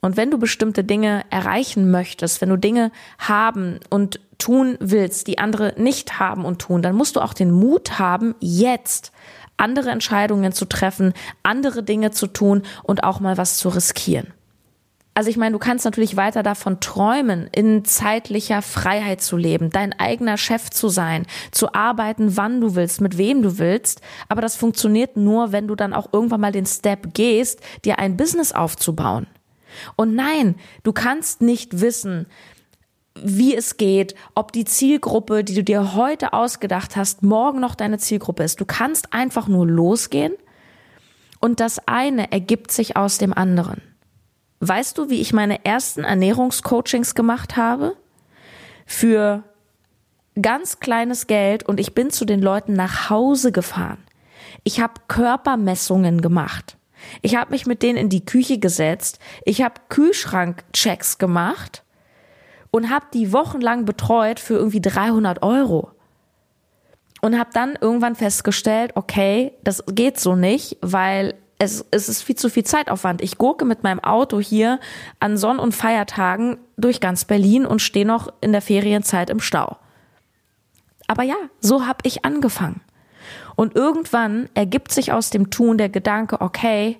Und 0.00 0.16
wenn 0.16 0.30
du 0.30 0.38
bestimmte 0.38 0.82
Dinge 0.82 1.24
erreichen 1.30 1.90
möchtest, 1.90 2.40
wenn 2.40 2.48
du 2.48 2.56
Dinge 2.56 2.90
haben 3.18 3.80
und 3.90 4.20
tun 4.38 4.78
willst, 4.80 5.26
die 5.26 5.38
andere 5.38 5.74
nicht 5.76 6.18
haben 6.18 6.44
und 6.44 6.60
tun, 6.60 6.80
dann 6.80 6.96
musst 6.96 7.16
du 7.16 7.20
auch 7.20 7.34
den 7.34 7.50
Mut 7.50 7.98
haben, 7.98 8.34
jetzt 8.40 9.12
andere 9.58 9.90
Entscheidungen 9.90 10.52
zu 10.52 10.64
treffen, 10.64 11.12
andere 11.42 11.82
Dinge 11.82 12.12
zu 12.12 12.26
tun 12.26 12.62
und 12.82 13.04
auch 13.04 13.20
mal 13.20 13.36
was 13.36 13.58
zu 13.58 13.68
riskieren. 13.68 14.32
Also 15.20 15.28
ich 15.28 15.36
meine, 15.36 15.52
du 15.52 15.58
kannst 15.58 15.84
natürlich 15.84 16.16
weiter 16.16 16.42
davon 16.42 16.80
träumen, 16.80 17.46
in 17.52 17.84
zeitlicher 17.84 18.62
Freiheit 18.62 19.20
zu 19.20 19.36
leben, 19.36 19.68
dein 19.68 19.92
eigener 19.92 20.38
Chef 20.38 20.70
zu 20.70 20.88
sein, 20.88 21.26
zu 21.50 21.74
arbeiten, 21.74 22.38
wann 22.38 22.62
du 22.62 22.74
willst, 22.74 23.02
mit 23.02 23.18
wem 23.18 23.42
du 23.42 23.58
willst. 23.58 24.00
Aber 24.30 24.40
das 24.40 24.56
funktioniert 24.56 25.18
nur, 25.18 25.52
wenn 25.52 25.68
du 25.68 25.74
dann 25.74 25.92
auch 25.92 26.08
irgendwann 26.14 26.40
mal 26.40 26.52
den 26.52 26.64
Step 26.64 27.12
gehst, 27.12 27.60
dir 27.84 27.98
ein 27.98 28.16
Business 28.16 28.52
aufzubauen. 28.52 29.26
Und 29.94 30.14
nein, 30.14 30.54
du 30.84 30.94
kannst 30.94 31.42
nicht 31.42 31.82
wissen, 31.82 32.24
wie 33.14 33.54
es 33.54 33.76
geht, 33.76 34.14
ob 34.34 34.52
die 34.52 34.64
Zielgruppe, 34.64 35.44
die 35.44 35.54
du 35.54 35.62
dir 35.62 35.94
heute 35.94 36.32
ausgedacht 36.32 36.96
hast, 36.96 37.22
morgen 37.22 37.60
noch 37.60 37.74
deine 37.74 37.98
Zielgruppe 37.98 38.42
ist. 38.42 38.58
Du 38.58 38.64
kannst 38.64 39.12
einfach 39.12 39.48
nur 39.48 39.66
losgehen 39.66 40.32
und 41.40 41.60
das 41.60 41.86
eine 41.86 42.32
ergibt 42.32 42.72
sich 42.72 42.96
aus 42.96 43.18
dem 43.18 43.34
anderen. 43.34 43.82
Weißt 44.60 44.98
du, 44.98 45.08
wie 45.08 45.20
ich 45.20 45.32
meine 45.32 45.64
ersten 45.64 46.04
Ernährungscoachings 46.04 47.14
gemacht 47.14 47.56
habe? 47.56 47.96
Für 48.86 49.42
ganz 50.40 50.80
kleines 50.80 51.26
Geld 51.26 51.62
und 51.66 51.80
ich 51.80 51.94
bin 51.94 52.10
zu 52.10 52.24
den 52.26 52.40
Leuten 52.40 52.74
nach 52.74 53.08
Hause 53.08 53.52
gefahren. 53.52 53.98
Ich 54.62 54.80
habe 54.80 54.94
Körpermessungen 55.08 56.20
gemacht. 56.20 56.76
Ich 57.22 57.36
habe 57.36 57.52
mich 57.52 57.66
mit 57.66 57.82
denen 57.82 57.96
in 57.96 58.08
die 58.10 58.24
Küche 58.24 58.58
gesetzt. 58.58 59.18
Ich 59.44 59.62
habe 59.62 59.80
Kühlschrankchecks 59.88 61.16
gemacht 61.16 61.82
und 62.70 62.90
habe 62.90 63.06
die 63.14 63.32
wochenlang 63.32 63.86
betreut 63.86 64.38
für 64.38 64.54
irgendwie 64.54 64.82
300 64.82 65.42
Euro. 65.42 65.90
Und 67.22 67.38
habe 67.38 67.50
dann 67.52 67.76
irgendwann 67.80 68.14
festgestellt, 68.14 68.92
okay, 68.94 69.52
das 69.62 69.84
geht 69.86 70.18
so 70.18 70.36
nicht, 70.36 70.78
weil 70.80 71.34
es, 71.60 71.84
es 71.90 72.08
ist 72.08 72.22
viel 72.22 72.36
zu 72.36 72.48
viel 72.48 72.64
Zeitaufwand. 72.64 73.20
Ich 73.20 73.36
gurke 73.36 73.66
mit 73.66 73.82
meinem 73.82 74.00
Auto 74.00 74.40
hier 74.40 74.80
an 75.20 75.36
Sonn- 75.36 75.58
und 75.58 75.74
Feiertagen 75.74 76.56
durch 76.78 77.00
ganz 77.00 77.26
Berlin 77.26 77.66
und 77.66 77.82
stehe 77.82 78.06
noch 78.06 78.32
in 78.40 78.52
der 78.52 78.62
Ferienzeit 78.62 79.28
im 79.28 79.40
Stau. 79.40 79.76
Aber 81.06 81.22
ja, 81.22 81.36
so 81.60 81.86
habe 81.86 81.98
ich 82.04 82.24
angefangen. 82.24 82.80
Und 83.56 83.76
irgendwann 83.76 84.48
ergibt 84.54 84.90
sich 84.90 85.12
aus 85.12 85.28
dem 85.28 85.50
Tun 85.50 85.76
der 85.76 85.90
Gedanke, 85.90 86.40
okay, 86.40 86.98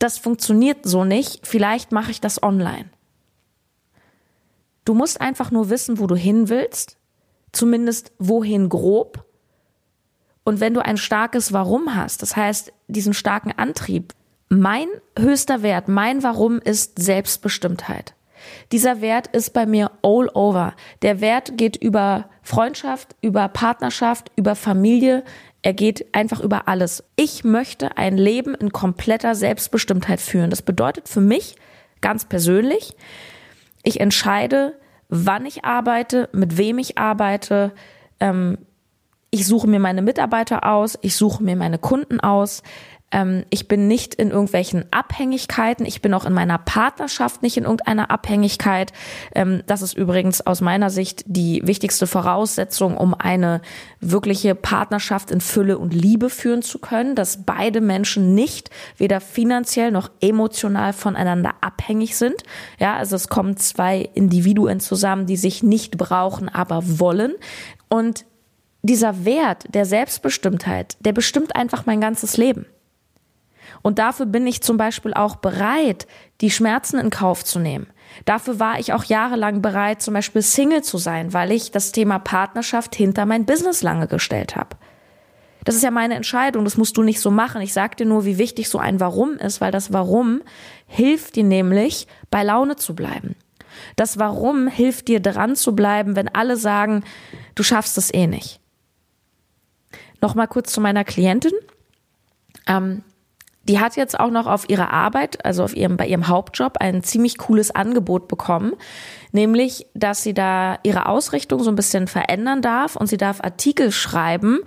das 0.00 0.18
funktioniert 0.18 0.84
so 0.84 1.04
nicht, 1.04 1.46
vielleicht 1.46 1.92
mache 1.92 2.10
ich 2.10 2.20
das 2.20 2.42
online. 2.42 2.90
Du 4.84 4.94
musst 4.94 5.20
einfach 5.20 5.52
nur 5.52 5.70
wissen, 5.70 6.00
wo 6.00 6.08
du 6.08 6.16
hin 6.16 6.48
willst, 6.48 6.98
zumindest 7.52 8.10
wohin 8.18 8.68
grob 8.68 9.24
und 10.44 10.60
wenn 10.60 10.74
du 10.74 10.84
ein 10.84 10.96
starkes 10.96 11.52
Warum 11.52 11.94
hast, 11.94 12.22
das 12.22 12.36
heißt 12.36 12.72
diesen 12.88 13.14
starken 13.14 13.52
Antrieb, 13.52 14.12
mein 14.48 14.88
höchster 15.18 15.62
Wert, 15.62 15.88
mein 15.88 16.22
Warum 16.22 16.58
ist 16.58 17.00
Selbstbestimmtheit. 17.00 18.14
Dieser 18.72 19.00
Wert 19.00 19.28
ist 19.28 19.52
bei 19.52 19.66
mir 19.66 19.92
all 20.02 20.28
over. 20.34 20.74
Der 21.02 21.20
Wert 21.20 21.56
geht 21.56 21.76
über 21.76 22.28
Freundschaft, 22.42 23.14
über 23.20 23.48
Partnerschaft, 23.48 24.32
über 24.36 24.56
Familie. 24.56 25.24
Er 25.62 25.74
geht 25.74 26.12
einfach 26.12 26.40
über 26.40 26.66
alles. 26.66 27.04
Ich 27.14 27.44
möchte 27.44 27.96
ein 27.96 28.16
Leben 28.16 28.54
in 28.54 28.72
kompletter 28.72 29.34
Selbstbestimmtheit 29.36 30.20
führen. 30.20 30.50
Das 30.50 30.62
bedeutet 30.62 31.08
für 31.08 31.20
mich 31.20 31.56
ganz 32.00 32.24
persönlich, 32.24 32.96
ich 33.84 34.00
entscheide, 34.00 34.78
wann 35.08 35.46
ich 35.46 35.64
arbeite, 35.64 36.28
mit 36.32 36.56
wem 36.56 36.78
ich 36.78 36.98
arbeite, 36.98 37.72
ähm, 38.20 38.58
ich 39.34 39.46
suche 39.46 39.66
mir 39.66 39.80
meine 39.80 40.02
Mitarbeiter 40.02 40.70
aus, 40.70 40.98
ich 41.00 41.16
suche 41.16 41.42
mir 41.42 41.56
meine 41.56 41.78
Kunden 41.78 42.20
aus. 42.20 42.62
Ähm, 43.10 43.44
ich 43.48 43.66
bin 43.66 43.88
nicht 43.88 44.14
in 44.14 44.30
irgendwelchen 44.30 44.84
Abhängigkeiten. 44.90 45.86
Ich 45.86 46.02
bin 46.02 46.12
auch 46.12 46.26
in 46.26 46.34
meiner 46.34 46.58
Partnerschaft 46.58 47.42
nicht 47.42 47.56
in 47.56 47.64
irgendeiner 47.64 48.10
Abhängigkeit. 48.10 48.92
Ähm, 49.34 49.62
das 49.66 49.80
ist 49.80 49.94
übrigens 49.94 50.46
aus 50.46 50.60
meiner 50.60 50.90
Sicht 50.90 51.24
die 51.26 51.62
wichtigste 51.64 52.06
Voraussetzung, 52.06 52.94
um 52.94 53.14
eine 53.14 53.62
wirkliche 54.00 54.54
Partnerschaft 54.54 55.30
in 55.30 55.40
Fülle 55.40 55.78
und 55.78 55.94
Liebe 55.94 56.28
führen 56.28 56.60
zu 56.60 56.78
können, 56.78 57.14
dass 57.14 57.44
beide 57.46 57.80
Menschen 57.80 58.34
nicht 58.34 58.68
weder 58.98 59.18
finanziell 59.22 59.92
noch 59.92 60.10
emotional 60.20 60.92
voneinander 60.92 61.54
abhängig 61.62 62.18
sind. 62.18 62.42
Ja, 62.78 62.96
also 62.96 63.16
es 63.16 63.28
kommen 63.28 63.56
zwei 63.56 64.10
Individuen 64.12 64.78
zusammen, 64.78 65.24
die 65.24 65.38
sich 65.38 65.62
nicht 65.62 65.96
brauchen, 65.96 66.50
aber 66.50 66.82
wollen. 66.98 67.32
Und 67.88 68.26
dieser 68.82 69.24
Wert 69.24 69.64
der 69.74 69.84
Selbstbestimmtheit, 69.84 70.96
der 71.00 71.12
bestimmt 71.12 71.56
einfach 71.56 71.86
mein 71.86 72.00
ganzes 72.00 72.36
Leben. 72.36 72.66
Und 73.80 73.98
dafür 73.98 74.26
bin 74.26 74.46
ich 74.46 74.62
zum 74.62 74.76
Beispiel 74.76 75.14
auch 75.14 75.36
bereit, 75.36 76.06
die 76.40 76.50
Schmerzen 76.50 76.98
in 76.98 77.10
Kauf 77.10 77.44
zu 77.44 77.58
nehmen. 77.58 77.86
Dafür 78.24 78.60
war 78.60 78.78
ich 78.78 78.92
auch 78.92 79.04
jahrelang 79.04 79.62
bereit, 79.62 80.02
zum 80.02 80.14
Beispiel 80.14 80.42
Single 80.42 80.82
zu 80.82 80.98
sein, 80.98 81.32
weil 81.32 81.50
ich 81.50 81.70
das 81.70 81.92
Thema 81.92 82.18
Partnerschaft 82.18 82.94
hinter 82.94 83.26
mein 83.26 83.46
Business 83.46 83.82
lange 83.82 84.06
gestellt 84.06 84.56
habe. 84.56 84.76
Das 85.64 85.76
ist 85.76 85.82
ja 85.82 85.92
meine 85.92 86.14
Entscheidung, 86.14 86.64
das 86.64 86.76
musst 86.76 86.96
du 86.96 87.02
nicht 87.02 87.20
so 87.20 87.30
machen. 87.30 87.62
Ich 87.62 87.72
sag 87.72 87.96
dir 87.96 88.06
nur, 88.06 88.24
wie 88.24 88.38
wichtig 88.38 88.68
so 88.68 88.78
ein 88.78 88.98
Warum 88.98 89.34
ist, 89.34 89.60
weil 89.60 89.70
das 89.70 89.92
Warum 89.92 90.42
hilft 90.86 91.36
dir 91.36 91.44
nämlich, 91.44 92.08
bei 92.30 92.42
Laune 92.42 92.76
zu 92.76 92.94
bleiben. 92.94 93.36
Das 93.96 94.18
Warum 94.18 94.66
hilft 94.66 95.08
dir 95.08 95.20
dran 95.20 95.56
zu 95.56 95.74
bleiben, 95.74 96.16
wenn 96.16 96.28
alle 96.28 96.56
sagen, 96.56 97.04
du 97.54 97.62
schaffst 97.62 97.96
es 97.96 98.12
eh 98.12 98.26
nicht. 98.26 98.61
Nochmal 100.22 100.48
kurz 100.48 100.72
zu 100.72 100.80
meiner 100.80 101.04
Klientin. 101.04 101.52
Ähm, 102.66 103.02
die 103.64 103.78
hat 103.78 103.96
jetzt 103.96 104.18
auch 104.18 104.30
noch 104.30 104.46
auf 104.46 104.68
ihrer 104.68 104.92
Arbeit, 104.92 105.44
also 105.44 105.62
auf 105.62 105.76
ihrem, 105.76 105.96
bei 105.96 106.06
ihrem 106.06 106.28
Hauptjob, 106.28 106.78
ein 106.80 107.02
ziemlich 107.02 107.38
cooles 107.38 107.70
Angebot 107.70 108.28
bekommen. 108.28 108.72
Nämlich, 109.32 109.86
dass 109.94 110.22
sie 110.22 110.34
da 110.34 110.78
ihre 110.82 111.06
Ausrichtung 111.06 111.62
so 111.62 111.70
ein 111.70 111.76
bisschen 111.76 112.08
verändern 112.08 112.62
darf 112.62 112.96
und 112.96 113.08
sie 113.08 113.16
darf 113.16 113.42
Artikel 113.42 113.92
schreiben 113.92 114.60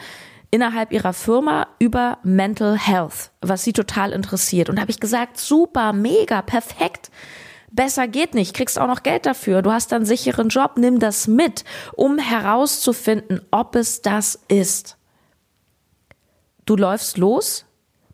innerhalb 0.51 0.93
ihrer 0.93 1.13
Firma 1.13 1.67
über 1.79 2.19
Mental 2.23 2.77
Health, 2.77 3.31
was 3.41 3.63
sie 3.63 3.73
total 3.73 4.11
interessiert. 4.11 4.69
Und 4.69 4.77
da 4.77 4.81
habe 4.81 4.91
ich 4.91 4.99
gesagt, 5.01 5.37
super, 5.37 5.91
mega, 5.91 6.41
perfekt. 6.41 7.11
Besser 7.71 8.07
geht 8.07 8.33
nicht, 8.33 8.53
kriegst 8.53 8.79
auch 8.79 8.87
noch 8.87 9.03
Geld 9.03 9.25
dafür. 9.25 9.61
Du 9.61 9.73
hast 9.73 9.91
einen 9.91 10.05
sicheren 10.05 10.47
Job, 10.47 10.77
nimm 10.77 10.99
das 10.99 11.27
mit, 11.27 11.65
um 11.93 12.17
herauszufinden, 12.17 13.41
ob 13.51 13.75
es 13.75 14.01
das 14.01 14.39
ist. 14.47 14.97
Du 16.65 16.75
läufst 16.75 17.17
los, 17.17 17.65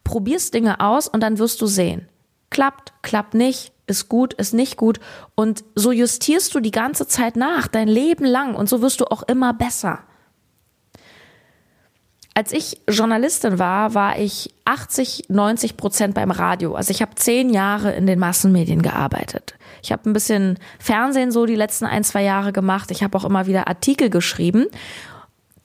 probierst 0.04 0.54
Dinge 0.54 0.80
aus 0.80 1.08
und 1.08 1.22
dann 1.22 1.40
wirst 1.40 1.62
du 1.62 1.68
sehen. 1.68 2.08
Klappt, 2.50 2.94
klappt 3.02 3.34
nicht, 3.34 3.72
ist 3.88 4.10
gut, 4.10 4.34
ist 4.34 4.54
nicht 4.54 4.78
gut. 4.78 5.00
Und 5.36 5.64
so 5.76 5.92
justierst 5.92 6.54
du 6.54 6.60
die 6.60 6.72
ganze 6.72 7.08
Zeit 7.08 7.36
nach, 7.36 7.68
dein 7.68 7.88
Leben 7.88 8.26
lang. 8.26 8.56
Und 8.56 8.68
so 8.68 8.82
wirst 8.82 9.00
du 9.00 9.06
auch 9.06 9.24
immer 9.24 9.54
besser. 9.54 10.00
Als 12.34 12.54
ich 12.54 12.82
Journalistin 12.90 13.60
war, 13.60 13.94
war 13.94 14.18
ich 14.18 14.54
80, 14.64 15.26
90 15.28 15.76
Prozent 15.76 16.16
beim 16.16 16.32
Radio. 16.32 16.76
Also 16.76 16.92
ich 16.92 17.02
habe 17.02 17.16
zehn 17.16 17.50
Jahre 17.50 17.92
in 17.92 18.08
den 18.08 18.20
Massenmedien 18.20 18.82
gearbeitet. 18.82 19.56
Ich 19.84 19.92
habe 19.92 20.10
ein 20.10 20.14
bisschen 20.14 20.58
Fernsehen 20.80 21.32
so 21.32 21.46
die 21.46 21.56
letzten 21.56 21.86
ein, 21.86 22.06
zwei 22.06 22.24
Jahre 22.24 22.54
gemacht. 22.54 22.92
Ich 22.92 23.04
habe 23.04 23.18
auch 23.18 23.26
immer 23.26 23.48
wieder 23.48 23.68
Artikel 23.68 24.10
geschrieben. 24.10 24.68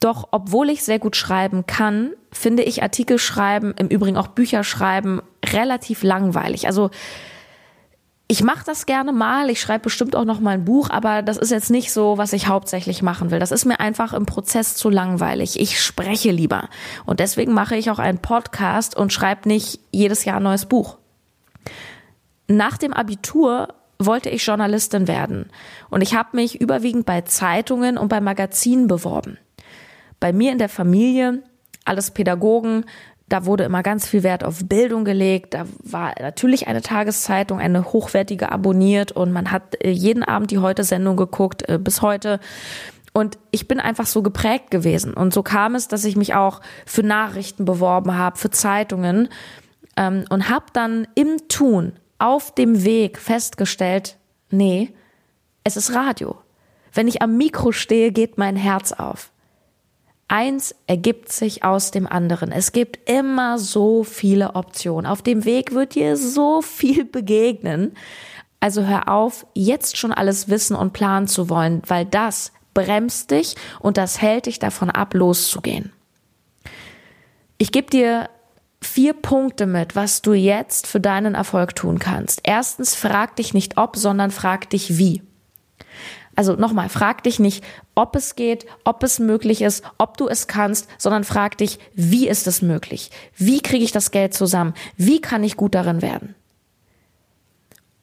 Doch 0.00 0.28
obwohl 0.30 0.70
ich 0.70 0.84
sehr 0.84 0.98
gut 0.98 1.16
schreiben 1.16 1.66
kann, 1.66 2.12
finde 2.30 2.62
ich 2.62 2.82
Artikel 2.82 3.18
schreiben, 3.18 3.74
im 3.78 3.88
Übrigen 3.88 4.16
auch 4.16 4.28
Bücher 4.28 4.62
schreiben, 4.62 5.22
relativ 5.44 6.02
langweilig. 6.02 6.66
Also 6.66 6.90
ich 8.28 8.42
mache 8.42 8.64
das 8.66 8.86
gerne 8.86 9.12
mal, 9.12 9.50
ich 9.50 9.60
schreibe 9.60 9.84
bestimmt 9.84 10.16
auch 10.16 10.24
noch 10.24 10.40
mal 10.40 10.50
ein 10.50 10.64
Buch, 10.64 10.90
aber 10.90 11.22
das 11.22 11.36
ist 11.36 11.52
jetzt 11.52 11.70
nicht 11.70 11.92
so, 11.92 12.18
was 12.18 12.32
ich 12.32 12.48
hauptsächlich 12.48 13.00
machen 13.00 13.30
will. 13.30 13.38
Das 13.38 13.52
ist 13.52 13.64
mir 13.64 13.78
einfach 13.78 14.12
im 14.12 14.26
Prozess 14.26 14.74
zu 14.74 14.90
langweilig. 14.90 15.60
Ich 15.60 15.80
spreche 15.80 16.32
lieber 16.32 16.68
und 17.04 17.20
deswegen 17.20 17.54
mache 17.54 17.76
ich 17.76 17.90
auch 17.90 18.00
einen 18.00 18.18
Podcast 18.18 18.96
und 18.96 19.12
schreibe 19.12 19.48
nicht 19.48 19.78
jedes 19.92 20.24
Jahr 20.24 20.38
ein 20.38 20.42
neues 20.42 20.66
Buch. 20.66 20.98
Nach 22.48 22.76
dem 22.78 22.92
Abitur 22.92 23.68
wollte 23.98 24.28
ich 24.28 24.44
Journalistin 24.44 25.06
werden 25.06 25.48
und 25.88 26.02
ich 26.02 26.14
habe 26.14 26.36
mich 26.36 26.60
überwiegend 26.60 27.06
bei 27.06 27.22
Zeitungen 27.22 27.96
und 27.96 28.08
bei 28.08 28.20
Magazinen 28.20 28.88
beworben. 28.88 29.38
Bei 30.20 30.32
mir 30.32 30.52
in 30.52 30.58
der 30.58 30.68
Familie 30.68 31.42
alles 31.84 32.10
Pädagogen, 32.10 32.84
da 33.28 33.44
wurde 33.44 33.64
immer 33.64 33.82
ganz 33.82 34.06
viel 34.06 34.22
Wert 34.22 34.44
auf 34.44 34.64
Bildung 34.68 35.04
gelegt. 35.04 35.54
Da 35.54 35.66
war 35.82 36.14
natürlich 36.20 36.68
eine 36.68 36.82
Tageszeitung, 36.82 37.58
eine 37.58 37.92
hochwertige 37.92 38.52
abonniert 38.52 39.12
und 39.12 39.32
man 39.32 39.50
hat 39.50 39.82
äh, 39.82 39.90
jeden 39.90 40.22
Abend 40.22 40.50
die 40.50 40.58
Heute-Sendung 40.58 41.16
geguckt, 41.16 41.68
äh, 41.68 41.78
bis 41.78 42.02
heute. 42.02 42.38
Und 43.12 43.38
ich 43.50 43.66
bin 43.66 43.80
einfach 43.80 44.06
so 44.06 44.22
geprägt 44.22 44.70
gewesen. 44.70 45.14
Und 45.14 45.32
so 45.32 45.42
kam 45.42 45.74
es, 45.74 45.88
dass 45.88 46.04
ich 46.04 46.16
mich 46.16 46.34
auch 46.34 46.60
für 46.84 47.02
Nachrichten 47.02 47.64
beworben 47.64 48.16
habe, 48.16 48.36
für 48.36 48.50
Zeitungen 48.50 49.28
ähm, 49.96 50.24
und 50.28 50.48
habe 50.48 50.66
dann 50.72 51.08
im 51.14 51.48
Tun 51.48 51.94
auf 52.18 52.54
dem 52.54 52.84
Weg 52.84 53.18
festgestellt, 53.18 54.18
nee, 54.50 54.92
es 55.64 55.76
ist 55.76 55.94
Radio. 55.94 56.36
Wenn 56.92 57.08
ich 57.08 57.22
am 57.22 57.36
Mikro 57.36 57.72
stehe, 57.72 58.12
geht 58.12 58.38
mein 58.38 58.56
Herz 58.56 58.92
auf. 58.92 59.32
Eins 60.28 60.74
ergibt 60.88 61.30
sich 61.30 61.62
aus 61.62 61.92
dem 61.92 62.06
anderen. 62.06 62.50
Es 62.50 62.72
gibt 62.72 63.08
immer 63.08 63.58
so 63.58 64.02
viele 64.02 64.56
Optionen. 64.56 65.06
Auf 65.06 65.22
dem 65.22 65.44
Weg 65.44 65.72
wird 65.72 65.94
dir 65.94 66.16
so 66.16 66.62
viel 66.62 67.04
begegnen. 67.04 67.92
Also 68.58 68.84
hör 68.84 69.08
auf, 69.08 69.46
jetzt 69.54 69.96
schon 69.96 70.12
alles 70.12 70.48
wissen 70.48 70.74
und 70.74 70.92
planen 70.92 71.28
zu 71.28 71.48
wollen, 71.48 71.82
weil 71.86 72.04
das 72.04 72.52
bremst 72.74 73.30
dich 73.30 73.54
und 73.78 73.96
das 73.96 74.20
hält 74.20 74.46
dich 74.46 74.58
davon 74.58 74.90
ab, 74.90 75.14
loszugehen. 75.14 75.92
Ich 77.58 77.70
gebe 77.70 77.88
dir 77.88 78.28
vier 78.82 79.14
Punkte 79.14 79.66
mit, 79.66 79.96
was 79.96 80.22
du 80.22 80.32
jetzt 80.32 80.86
für 80.86 81.00
deinen 81.00 81.34
Erfolg 81.34 81.74
tun 81.76 81.98
kannst. 81.98 82.40
Erstens, 82.42 82.94
frag 82.94 83.36
dich 83.36 83.54
nicht 83.54 83.78
ob, 83.78 83.96
sondern 83.96 84.30
frag 84.30 84.68
dich 84.70 84.98
wie. 84.98 85.22
Also 86.36 86.54
nochmal, 86.54 86.90
frag 86.90 87.22
dich 87.22 87.38
nicht, 87.38 87.64
ob 87.94 88.14
es 88.14 88.36
geht, 88.36 88.66
ob 88.84 89.02
es 89.02 89.18
möglich 89.18 89.62
ist, 89.62 89.82
ob 89.96 90.18
du 90.18 90.28
es 90.28 90.46
kannst, 90.46 90.88
sondern 90.98 91.24
frag 91.24 91.56
dich, 91.56 91.78
wie 91.94 92.28
ist 92.28 92.46
es 92.46 92.60
möglich? 92.60 93.10
Wie 93.36 93.60
kriege 93.60 93.84
ich 93.84 93.92
das 93.92 94.10
Geld 94.10 94.34
zusammen? 94.34 94.74
Wie 94.96 95.20
kann 95.20 95.42
ich 95.42 95.56
gut 95.56 95.74
darin 95.74 96.02
werden? 96.02 96.34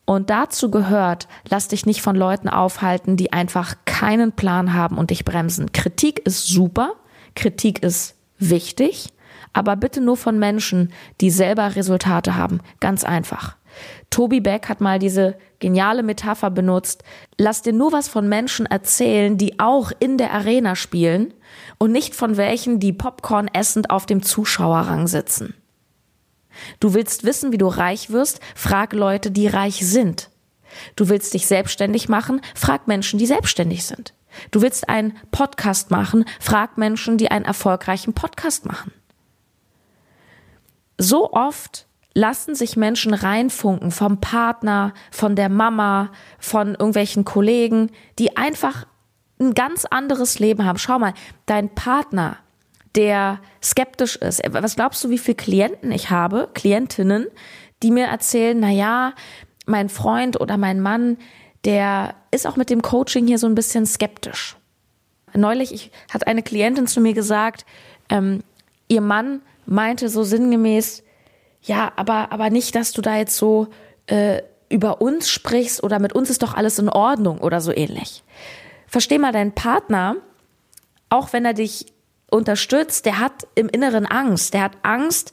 Und 0.06 0.30
dazu 0.30 0.69
gehört, 0.69 1.28
lass 1.48 1.69
dich 1.69 1.86
nicht 1.86 2.02
von 2.02 2.15
Leuten 2.15 2.50
aufhalten, 2.50 3.15
die 3.15 3.32
einfach 3.32 3.76
keinen 3.86 4.34
Plan 4.34 4.74
haben 4.74 4.98
und 4.98 5.12
dich 5.12 5.24
bremsen. 5.24 5.72
Kritik 5.72 6.26
ist 6.26 6.48
super, 6.48 6.93
Kritik 7.36 7.84
ist 7.84 8.15
wichtig, 8.38 9.13
aber 9.54 9.76
bitte 9.76 10.02
nur 10.02 10.17
von 10.17 10.39
Menschen, 10.39 10.91
die 11.22 11.30
selber 11.30 11.76
Resultate 11.76 12.36
haben. 12.36 12.60
Ganz 12.80 13.04
einfach. 13.04 13.56
Toby 14.13 14.41
Beck 14.41 14.69
hat 14.69 14.80
mal 14.80 14.99
diese 14.99 15.39
geniale 15.58 16.04
Metapher 16.04 16.52
benutzt. 16.52 17.04
Lass 17.39 17.63
dir 17.63 17.73
nur 17.73 17.91
was 17.93 18.08
von 18.08 18.30
Menschen 18.30 18.67
erzählen, 18.67 19.39
die 19.39 19.60
auch 19.60 19.91
in 19.99 20.19
der 20.19 20.34
Arena 20.34 20.76
spielen 20.76 21.34
und 21.80 21.91
nicht 21.91 22.13
von 22.13 22.38
welchen, 22.38 22.80
die 22.80 22.93
Popcorn 22.93 23.47
essend 23.47 23.89
auf 23.89 24.06
dem 24.06 24.21
Zuschauerrang 24.21 25.08
sitzen. 25.08 25.56
Du 26.80 26.93
willst 26.93 27.23
wissen, 27.23 27.52
wie 27.54 27.58
du 27.58 27.65
reich 27.65 28.12
wirst? 28.12 28.39
Frag 28.54 28.93
Leute, 28.93 29.32
die 29.32 29.47
reich 29.47 29.84
sind. 29.84 30.30
Du 30.95 31.10
willst 31.10 31.34
dich 31.34 31.47
selbstständig 31.47 32.08
machen? 32.08 32.39
Frag 32.54 32.88
Menschen, 32.88 33.17
die 33.17 33.26
selbstständig 33.26 33.84
sind. 33.84 34.13
Du 34.52 34.62
willst 34.62 34.89
einen 34.89 35.17
Podcast 35.32 35.89
machen? 35.89 36.26
Frag 36.39 36.78
Menschen, 36.78 37.17
die 37.17 37.32
einen 37.32 37.45
erfolgreichen 37.45 38.13
Podcast 38.13 38.67
machen. 38.67 38.91
So 40.99 41.34
oft 41.34 41.88
lassen 42.13 42.56
sich 42.56 42.78
Menschen 42.78 43.13
reinfunken 43.13 43.91
vom 43.91 44.21
Partner, 44.21 44.93
von 45.12 45.36
der 45.36 45.49
Mama, 45.49 46.12
von 46.39 46.69
irgendwelchen 46.69 47.26
Kollegen, 47.26 47.91
die 48.19 48.38
einfach 48.38 48.86
ein 49.39 49.54
ganz 49.54 49.86
anderes 49.86 50.39
Leben 50.39 50.65
haben. 50.65 50.78
Schau 50.78 50.99
mal, 50.99 51.13
dein 51.45 51.73
Partner, 51.73 52.38
der 52.95 53.39
skeptisch 53.63 54.15
ist. 54.15 54.41
Was 54.49 54.76
glaubst 54.76 55.04
du, 55.04 55.10
wie 55.10 55.17
viele 55.17 55.36
Klienten 55.36 55.91
ich 55.91 56.12
habe, 56.12 56.49
Klientinnen, 56.54 57.28
die 57.82 57.91
mir 57.91 58.06
erzählen, 58.06 58.60
na 58.60 58.69
ja, 58.69 59.13
mein 59.65 59.89
Freund 59.89 60.39
oder 60.39 60.58
mein 60.58 60.80
Mann, 60.80 61.17
der 61.65 62.15
ist 62.32 62.45
auch 62.45 62.58
mit 62.58 62.69
dem 62.69 62.82
Coaching 62.82 63.26
hier 63.26 63.39
so 63.39 63.47
ein 63.47 63.56
bisschen 63.56 63.86
skeptisch. 63.86 64.58
Neulich 65.34 65.73
ich, 65.73 65.91
hat 66.13 66.28
eine 66.28 66.43
Klientin 66.43 66.86
zu 66.86 67.02
mir 67.02 67.13
gesagt, 67.13 67.65
ähm, 68.10 68.43
ihr 68.88 69.02
Mann 69.02 69.41
meinte 69.65 70.10
so 70.10 70.23
sinngemäß, 70.23 71.04
ja, 71.63 71.91
aber, 71.95 72.32
aber 72.32 72.49
nicht, 72.49 72.76
dass 72.76 72.91
du 72.91 73.02
da 73.02 73.17
jetzt 73.17 73.38
so 73.38 73.67
äh, 74.08 74.41
über 74.69 75.02
uns 75.02 75.30
sprichst 75.30 75.82
oder 75.84 75.99
mit 75.99 76.13
uns 76.13 76.30
ist 76.30 76.43
doch 76.43 76.54
alles 76.54 76.78
in 76.78 76.89
Ordnung 76.89 77.39
oder 77.39 77.62
so 77.62 77.71
ähnlich. 77.71 78.23
Versteh 78.88 79.17
mal, 79.17 79.32
dein 79.32 79.54
Partner, 79.54 80.17
auch 81.10 81.32
wenn 81.32 81.45
er 81.45 81.54
dich 81.54 81.88
unterstützt, 82.30 83.06
der 83.06 83.19
hat 83.19 83.47
im 83.56 83.69
Inneren 83.69 84.06
Angst. 84.06 84.54
Der 84.54 84.63
hat 84.63 84.73
Angst, 84.82 85.32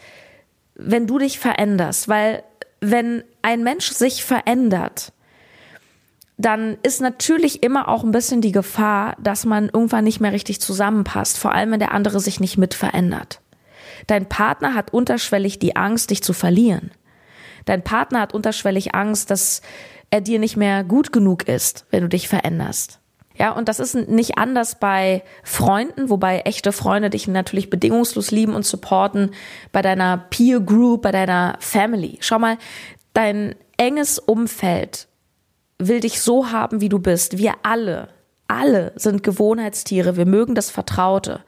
wenn 0.74 1.06
du 1.06 1.18
dich 1.18 1.38
veränderst, 1.38 2.08
weil 2.08 2.44
wenn 2.80 3.24
ein 3.42 3.62
Mensch 3.62 3.90
sich 3.90 4.24
verändert, 4.24 5.12
dann 6.36 6.78
ist 6.82 7.00
natürlich 7.00 7.62
immer 7.62 7.88
auch 7.88 8.02
ein 8.02 8.12
bisschen 8.12 8.40
die 8.40 8.52
Gefahr, 8.52 9.16
dass 9.20 9.44
man 9.44 9.68
irgendwann 9.68 10.04
nicht 10.04 10.20
mehr 10.20 10.32
richtig 10.32 10.60
zusammenpasst, 10.60 11.38
vor 11.38 11.52
allem 11.52 11.72
wenn 11.72 11.80
der 11.80 11.92
andere 11.92 12.20
sich 12.20 12.40
nicht 12.40 12.56
mit 12.56 12.72
verändert. 12.72 13.40
Dein 14.06 14.28
Partner 14.28 14.74
hat 14.74 14.92
unterschwellig 14.92 15.58
die 15.58 15.76
Angst, 15.76 16.10
dich 16.10 16.22
zu 16.22 16.32
verlieren. 16.32 16.90
Dein 17.64 17.82
Partner 17.82 18.20
hat 18.20 18.34
unterschwellig 18.34 18.94
Angst, 18.94 19.30
dass 19.30 19.62
er 20.10 20.20
dir 20.20 20.38
nicht 20.38 20.56
mehr 20.56 20.84
gut 20.84 21.12
genug 21.12 21.46
ist, 21.48 21.86
wenn 21.90 22.02
du 22.02 22.08
dich 22.08 22.28
veränderst. 22.28 23.00
Ja, 23.36 23.52
und 23.52 23.68
das 23.68 23.80
ist 23.80 23.94
nicht 23.94 24.36
anders 24.36 24.78
bei 24.78 25.22
Freunden, 25.44 26.10
wobei 26.10 26.40
echte 26.40 26.72
Freunde 26.72 27.08
dich 27.08 27.26
natürlich 27.26 27.70
bedingungslos 27.70 28.30
lieben 28.30 28.54
und 28.54 28.66
supporten, 28.66 29.30
bei 29.72 29.80
deiner 29.80 30.18
Peer 30.18 30.60
Group, 30.60 31.02
bei 31.02 31.12
deiner 31.12 31.56
Family. 31.58 32.18
Schau 32.20 32.38
mal, 32.38 32.58
dein 33.14 33.54
enges 33.78 34.18
Umfeld 34.18 35.08
will 35.78 36.00
dich 36.00 36.20
so 36.20 36.50
haben, 36.50 36.82
wie 36.82 36.90
du 36.90 36.98
bist. 36.98 37.38
Wir 37.38 37.54
alle, 37.62 38.08
alle 38.46 38.92
sind 38.96 39.22
Gewohnheitstiere. 39.22 40.18
Wir 40.18 40.26
mögen 40.26 40.54
das 40.54 40.70
Vertraute 40.70 41.40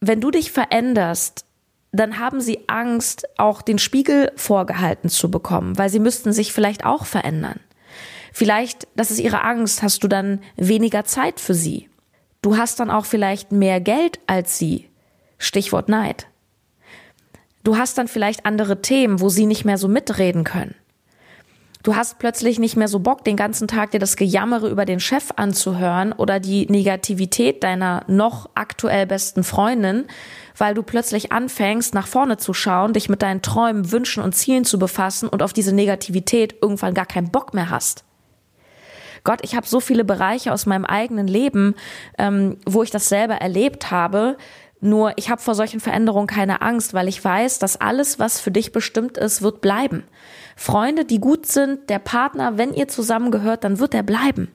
wenn 0.00 0.20
du 0.20 0.30
dich 0.30 0.52
veränderst, 0.52 1.44
dann 1.92 2.18
haben 2.18 2.40
sie 2.40 2.68
Angst, 2.68 3.26
auch 3.38 3.62
den 3.62 3.78
Spiegel 3.78 4.30
vorgehalten 4.36 5.08
zu 5.08 5.30
bekommen, 5.30 5.78
weil 5.78 5.88
sie 5.88 6.00
müssten 6.00 6.32
sich 6.32 6.52
vielleicht 6.52 6.84
auch 6.84 7.06
verändern. 7.06 7.60
Vielleicht, 8.32 8.86
das 8.94 9.10
ist 9.10 9.18
ihre 9.18 9.42
Angst, 9.42 9.82
hast 9.82 10.04
du 10.04 10.08
dann 10.08 10.40
weniger 10.56 11.04
Zeit 11.04 11.40
für 11.40 11.54
sie. 11.54 11.88
Du 12.42 12.56
hast 12.56 12.78
dann 12.78 12.90
auch 12.90 13.06
vielleicht 13.06 13.52
mehr 13.52 13.80
Geld 13.80 14.20
als 14.26 14.58
sie. 14.58 14.88
Stichwort 15.38 15.88
Neid. 15.88 16.26
Du 17.64 17.76
hast 17.76 17.98
dann 17.98 18.08
vielleicht 18.08 18.46
andere 18.46 18.80
Themen, 18.80 19.20
wo 19.20 19.28
sie 19.28 19.46
nicht 19.46 19.64
mehr 19.64 19.78
so 19.78 19.88
mitreden 19.88 20.44
können. 20.44 20.74
Du 21.88 21.96
hast 21.96 22.18
plötzlich 22.18 22.58
nicht 22.58 22.76
mehr 22.76 22.86
so 22.86 22.98
Bock, 22.98 23.24
den 23.24 23.34
ganzen 23.34 23.66
Tag 23.66 23.92
dir 23.92 23.98
das 23.98 24.16
Gejammere 24.16 24.68
über 24.68 24.84
den 24.84 25.00
Chef 25.00 25.30
anzuhören 25.36 26.12
oder 26.12 26.38
die 26.38 26.66
Negativität 26.66 27.64
deiner 27.64 28.04
noch 28.08 28.50
aktuell 28.54 29.06
besten 29.06 29.42
Freundin, 29.42 30.04
weil 30.54 30.74
du 30.74 30.82
plötzlich 30.82 31.32
anfängst, 31.32 31.94
nach 31.94 32.06
vorne 32.06 32.36
zu 32.36 32.52
schauen, 32.52 32.92
dich 32.92 33.08
mit 33.08 33.22
deinen 33.22 33.40
Träumen, 33.40 33.90
Wünschen 33.90 34.22
und 34.22 34.34
Zielen 34.34 34.66
zu 34.66 34.78
befassen 34.78 35.30
und 35.30 35.42
auf 35.42 35.54
diese 35.54 35.74
Negativität 35.74 36.56
irgendwann 36.60 36.92
gar 36.92 37.06
keinen 37.06 37.30
Bock 37.30 37.54
mehr 37.54 37.70
hast. 37.70 38.04
Gott, 39.24 39.40
ich 39.42 39.56
habe 39.56 39.66
so 39.66 39.80
viele 39.80 40.04
Bereiche 40.04 40.52
aus 40.52 40.66
meinem 40.66 40.84
eigenen 40.84 41.26
Leben, 41.26 41.74
ähm, 42.18 42.58
wo 42.66 42.82
ich 42.82 42.90
das 42.90 43.08
selber 43.08 43.36
erlebt 43.36 43.90
habe. 43.90 44.36
Nur 44.82 45.14
ich 45.16 45.30
habe 45.30 45.40
vor 45.40 45.54
solchen 45.54 45.80
Veränderungen 45.80 46.26
keine 46.26 46.60
Angst, 46.60 46.92
weil 46.92 47.08
ich 47.08 47.24
weiß, 47.24 47.58
dass 47.60 47.80
alles, 47.80 48.18
was 48.18 48.42
für 48.42 48.50
dich 48.50 48.72
bestimmt 48.72 49.16
ist, 49.16 49.40
wird 49.40 49.62
bleiben. 49.62 50.04
Freunde, 50.60 51.04
die 51.04 51.20
gut 51.20 51.46
sind, 51.46 51.88
der 51.88 52.00
Partner, 52.00 52.58
wenn 52.58 52.74
ihr 52.74 52.88
zusammengehört, 52.88 53.62
dann 53.62 53.78
wird 53.78 53.94
er 53.94 54.02
bleiben. 54.02 54.52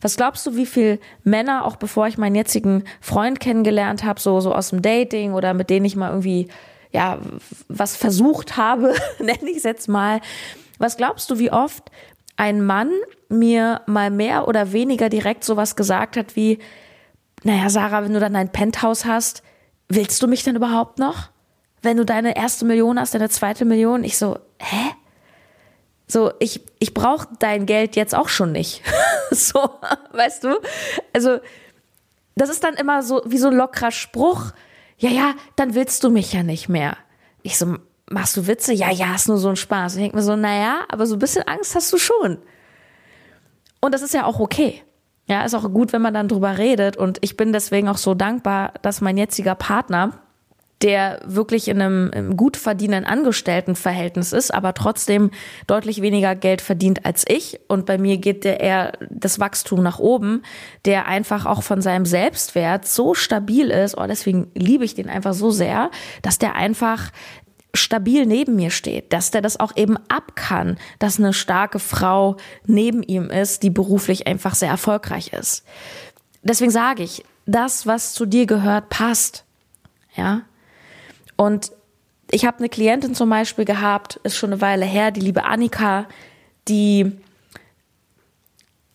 Was 0.00 0.16
glaubst 0.16 0.46
du, 0.46 0.54
wie 0.54 0.66
viel 0.66 1.00
Männer, 1.24 1.64
auch 1.64 1.74
bevor 1.74 2.06
ich 2.06 2.16
meinen 2.16 2.36
jetzigen 2.36 2.84
Freund 3.00 3.40
kennengelernt 3.40 4.04
habe, 4.04 4.20
so, 4.20 4.38
so 4.38 4.54
aus 4.54 4.70
dem 4.70 4.80
Dating 4.80 5.32
oder 5.32 5.52
mit 5.52 5.68
denen 5.68 5.84
ich 5.84 5.96
mal 5.96 6.10
irgendwie, 6.10 6.46
ja, 6.92 7.18
was 7.66 7.96
versucht 7.96 8.56
habe, 8.56 8.94
nenne 9.18 9.50
ich 9.50 9.56
es 9.56 9.62
jetzt 9.64 9.88
mal. 9.88 10.20
Was 10.78 10.96
glaubst 10.96 11.28
du, 11.28 11.40
wie 11.40 11.50
oft 11.50 11.90
ein 12.36 12.64
Mann 12.64 12.92
mir 13.28 13.80
mal 13.86 14.10
mehr 14.10 14.46
oder 14.46 14.70
weniger 14.70 15.08
direkt 15.08 15.42
sowas 15.42 15.74
gesagt 15.74 16.16
hat 16.16 16.36
wie, 16.36 16.60
naja, 17.42 17.68
Sarah, 17.68 18.04
wenn 18.04 18.14
du 18.14 18.20
dann 18.20 18.36
ein 18.36 18.52
Penthouse 18.52 19.06
hast, 19.06 19.42
willst 19.88 20.22
du 20.22 20.28
mich 20.28 20.44
denn 20.44 20.54
überhaupt 20.54 21.00
noch? 21.00 21.30
Wenn 21.82 21.96
du 21.96 22.04
deine 22.04 22.36
erste 22.36 22.64
Million 22.64 22.98
hast, 23.00 23.14
deine 23.14 23.28
zweite 23.28 23.64
Million? 23.64 24.04
Ich 24.04 24.16
so, 24.16 24.38
hä? 24.62 24.94
So, 26.06 26.32
ich, 26.40 26.60
ich 26.78 26.94
brauche 26.94 27.28
dein 27.38 27.66
Geld 27.66 27.96
jetzt 27.96 28.14
auch 28.14 28.28
schon 28.28 28.52
nicht. 28.52 28.82
so, 29.30 29.70
weißt 30.12 30.44
du? 30.44 30.60
Also, 31.12 31.38
das 32.34 32.50
ist 32.50 32.64
dann 32.64 32.74
immer 32.74 33.02
so 33.02 33.22
wie 33.24 33.38
so 33.38 33.48
ein 33.48 33.54
lockerer 33.54 33.90
Spruch. 33.90 34.52
Ja, 34.98 35.10
ja, 35.10 35.34
dann 35.56 35.74
willst 35.74 36.04
du 36.04 36.10
mich 36.10 36.32
ja 36.32 36.42
nicht 36.42 36.68
mehr. 36.68 36.96
Ich 37.42 37.58
so, 37.58 37.76
machst 38.10 38.36
du 38.36 38.46
Witze? 38.46 38.72
Ja, 38.72 38.90
ja, 38.90 39.14
ist 39.14 39.28
nur 39.28 39.38
so 39.38 39.48
ein 39.48 39.56
Spaß. 39.56 39.96
Ich 39.96 40.02
denke 40.02 40.16
mir 40.16 40.22
so, 40.22 40.36
naja, 40.36 40.84
aber 40.88 41.06
so 41.06 41.16
ein 41.16 41.18
bisschen 41.18 41.46
Angst 41.46 41.74
hast 41.74 41.92
du 41.92 41.98
schon. 41.98 42.38
Und 43.80 43.94
das 43.94 44.02
ist 44.02 44.14
ja 44.14 44.24
auch 44.26 44.38
okay. 44.38 44.82
Ja, 45.26 45.44
ist 45.44 45.54
auch 45.54 45.70
gut, 45.72 45.92
wenn 45.92 46.02
man 46.02 46.14
dann 46.14 46.28
drüber 46.28 46.58
redet. 46.58 46.96
Und 46.96 47.18
ich 47.22 47.36
bin 47.36 47.52
deswegen 47.52 47.88
auch 47.88 47.96
so 47.96 48.14
dankbar, 48.14 48.74
dass 48.82 49.00
mein 49.00 49.16
jetziger 49.16 49.54
Partner 49.54 50.20
der 50.82 51.20
wirklich 51.24 51.68
in 51.68 51.80
einem 51.80 52.36
gut 52.36 52.56
verdienenden 52.56 53.10
Angestelltenverhältnis 53.10 54.32
ist, 54.32 54.52
aber 54.52 54.74
trotzdem 54.74 55.30
deutlich 55.66 56.02
weniger 56.02 56.34
Geld 56.34 56.60
verdient 56.60 57.06
als 57.06 57.24
ich. 57.28 57.60
Und 57.68 57.86
bei 57.86 57.98
mir 57.98 58.18
geht 58.18 58.44
der 58.44 58.60
eher 58.60 58.92
das 59.08 59.38
Wachstum 59.38 59.82
nach 59.82 59.98
oben, 60.00 60.42
der 60.84 61.06
einfach 61.06 61.46
auch 61.46 61.62
von 61.62 61.80
seinem 61.80 62.04
Selbstwert 62.04 62.86
so 62.86 63.14
stabil 63.14 63.70
ist. 63.70 63.96
Oh, 63.96 64.06
deswegen 64.06 64.50
liebe 64.54 64.84
ich 64.84 64.94
den 64.94 65.08
einfach 65.08 65.34
so 65.34 65.50
sehr, 65.50 65.90
dass 66.22 66.38
der 66.38 66.56
einfach 66.56 67.12
stabil 67.74 68.26
neben 68.26 68.56
mir 68.56 68.70
steht, 68.70 69.12
dass 69.12 69.30
der 69.30 69.40
das 69.40 69.58
auch 69.58 69.76
eben 69.76 69.96
ab 70.08 70.34
kann, 70.34 70.78
dass 70.98 71.18
eine 71.18 71.32
starke 71.32 71.78
Frau 71.78 72.36
neben 72.66 73.02
ihm 73.02 73.30
ist, 73.30 73.62
die 73.62 73.70
beruflich 73.70 74.26
einfach 74.26 74.54
sehr 74.54 74.68
erfolgreich 74.68 75.32
ist. 75.32 75.64
Deswegen 76.42 76.70
sage 76.70 77.02
ich, 77.02 77.24
das, 77.46 77.86
was 77.86 78.12
zu 78.12 78.26
dir 78.26 78.46
gehört, 78.46 78.88
passt. 78.90 79.44
Ja, 80.14 80.42
und 81.36 81.72
ich 82.30 82.46
habe 82.46 82.58
eine 82.58 82.68
Klientin 82.68 83.14
zum 83.14 83.28
Beispiel 83.28 83.64
gehabt, 83.64 84.18
ist 84.22 84.36
schon 84.36 84.52
eine 84.52 84.60
Weile 84.62 84.86
her, 84.86 85.10
die 85.10 85.20
liebe 85.20 85.44
Annika, 85.44 86.06
die 86.68 87.12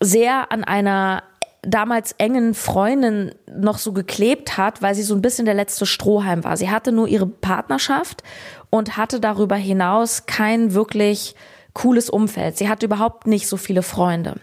sehr 0.01 0.51
an 0.51 0.63
einer 0.63 1.23
damals 1.61 2.13
engen 2.13 2.53
Freundin 2.53 3.35
noch 3.51 3.77
so 3.77 3.93
geklebt 3.93 4.57
hat, 4.57 4.81
weil 4.81 4.95
sie 4.95 5.03
so 5.03 5.13
ein 5.13 5.21
bisschen 5.21 5.45
der 5.45 5.53
letzte 5.53 5.85
Strohhalm 5.85 6.43
war. 6.43 6.57
Sie 6.57 6.69
hatte 6.69 6.91
nur 6.91 7.07
ihre 7.07 7.27
Partnerschaft 7.27 8.23
und 8.69 8.97
hatte 8.97 9.19
darüber 9.19 9.55
hinaus 9.55 10.25
kein 10.25 10.73
wirklich 10.73 11.35
cooles 11.73 12.09
Umfeld. 12.09 12.57
Sie 12.57 12.69
hatte 12.69 12.85
überhaupt 12.85 13.27
nicht 13.27 13.47
so 13.47 13.57
viele 13.57 13.83
Freunde. 13.83 14.35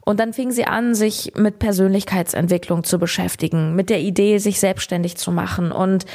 Und 0.00 0.20
dann 0.20 0.32
fing 0.32 0.52
sie 0.52 0.64
an, 0.64 0.94
sich 0.94 1.32
mit 1.36 1.58
Persönlichkeitsentwicklung 1.58 2.84
zu 2.84 2.98
beschäftigen, 2.98 3.74
mit 3.74 3.90
der 3.90 4.00
Idee, 4.00 4.38
sich 4.38 4.60
selbstständig 4.60 5.16
zu 5.16 5.32
machen 5.32 5.72
und 5.72 6.06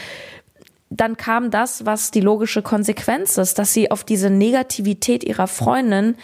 dann 0.91 1.15
kam 1.15 1.51
das, 1.51 1.85
was 1.85 2.11
die 2.11 2.19
logische 2.19 2.61
Konsequenz 2.61 3.37
ist, 3.37 3.57
dass 3.57 3.73
sie 3.73 3.89
auf 3.89 4.03
diese 4.03 4.29
Negativität 4.29 5.23
ihrer 5.23 5.47
Freundin 5.47 6.17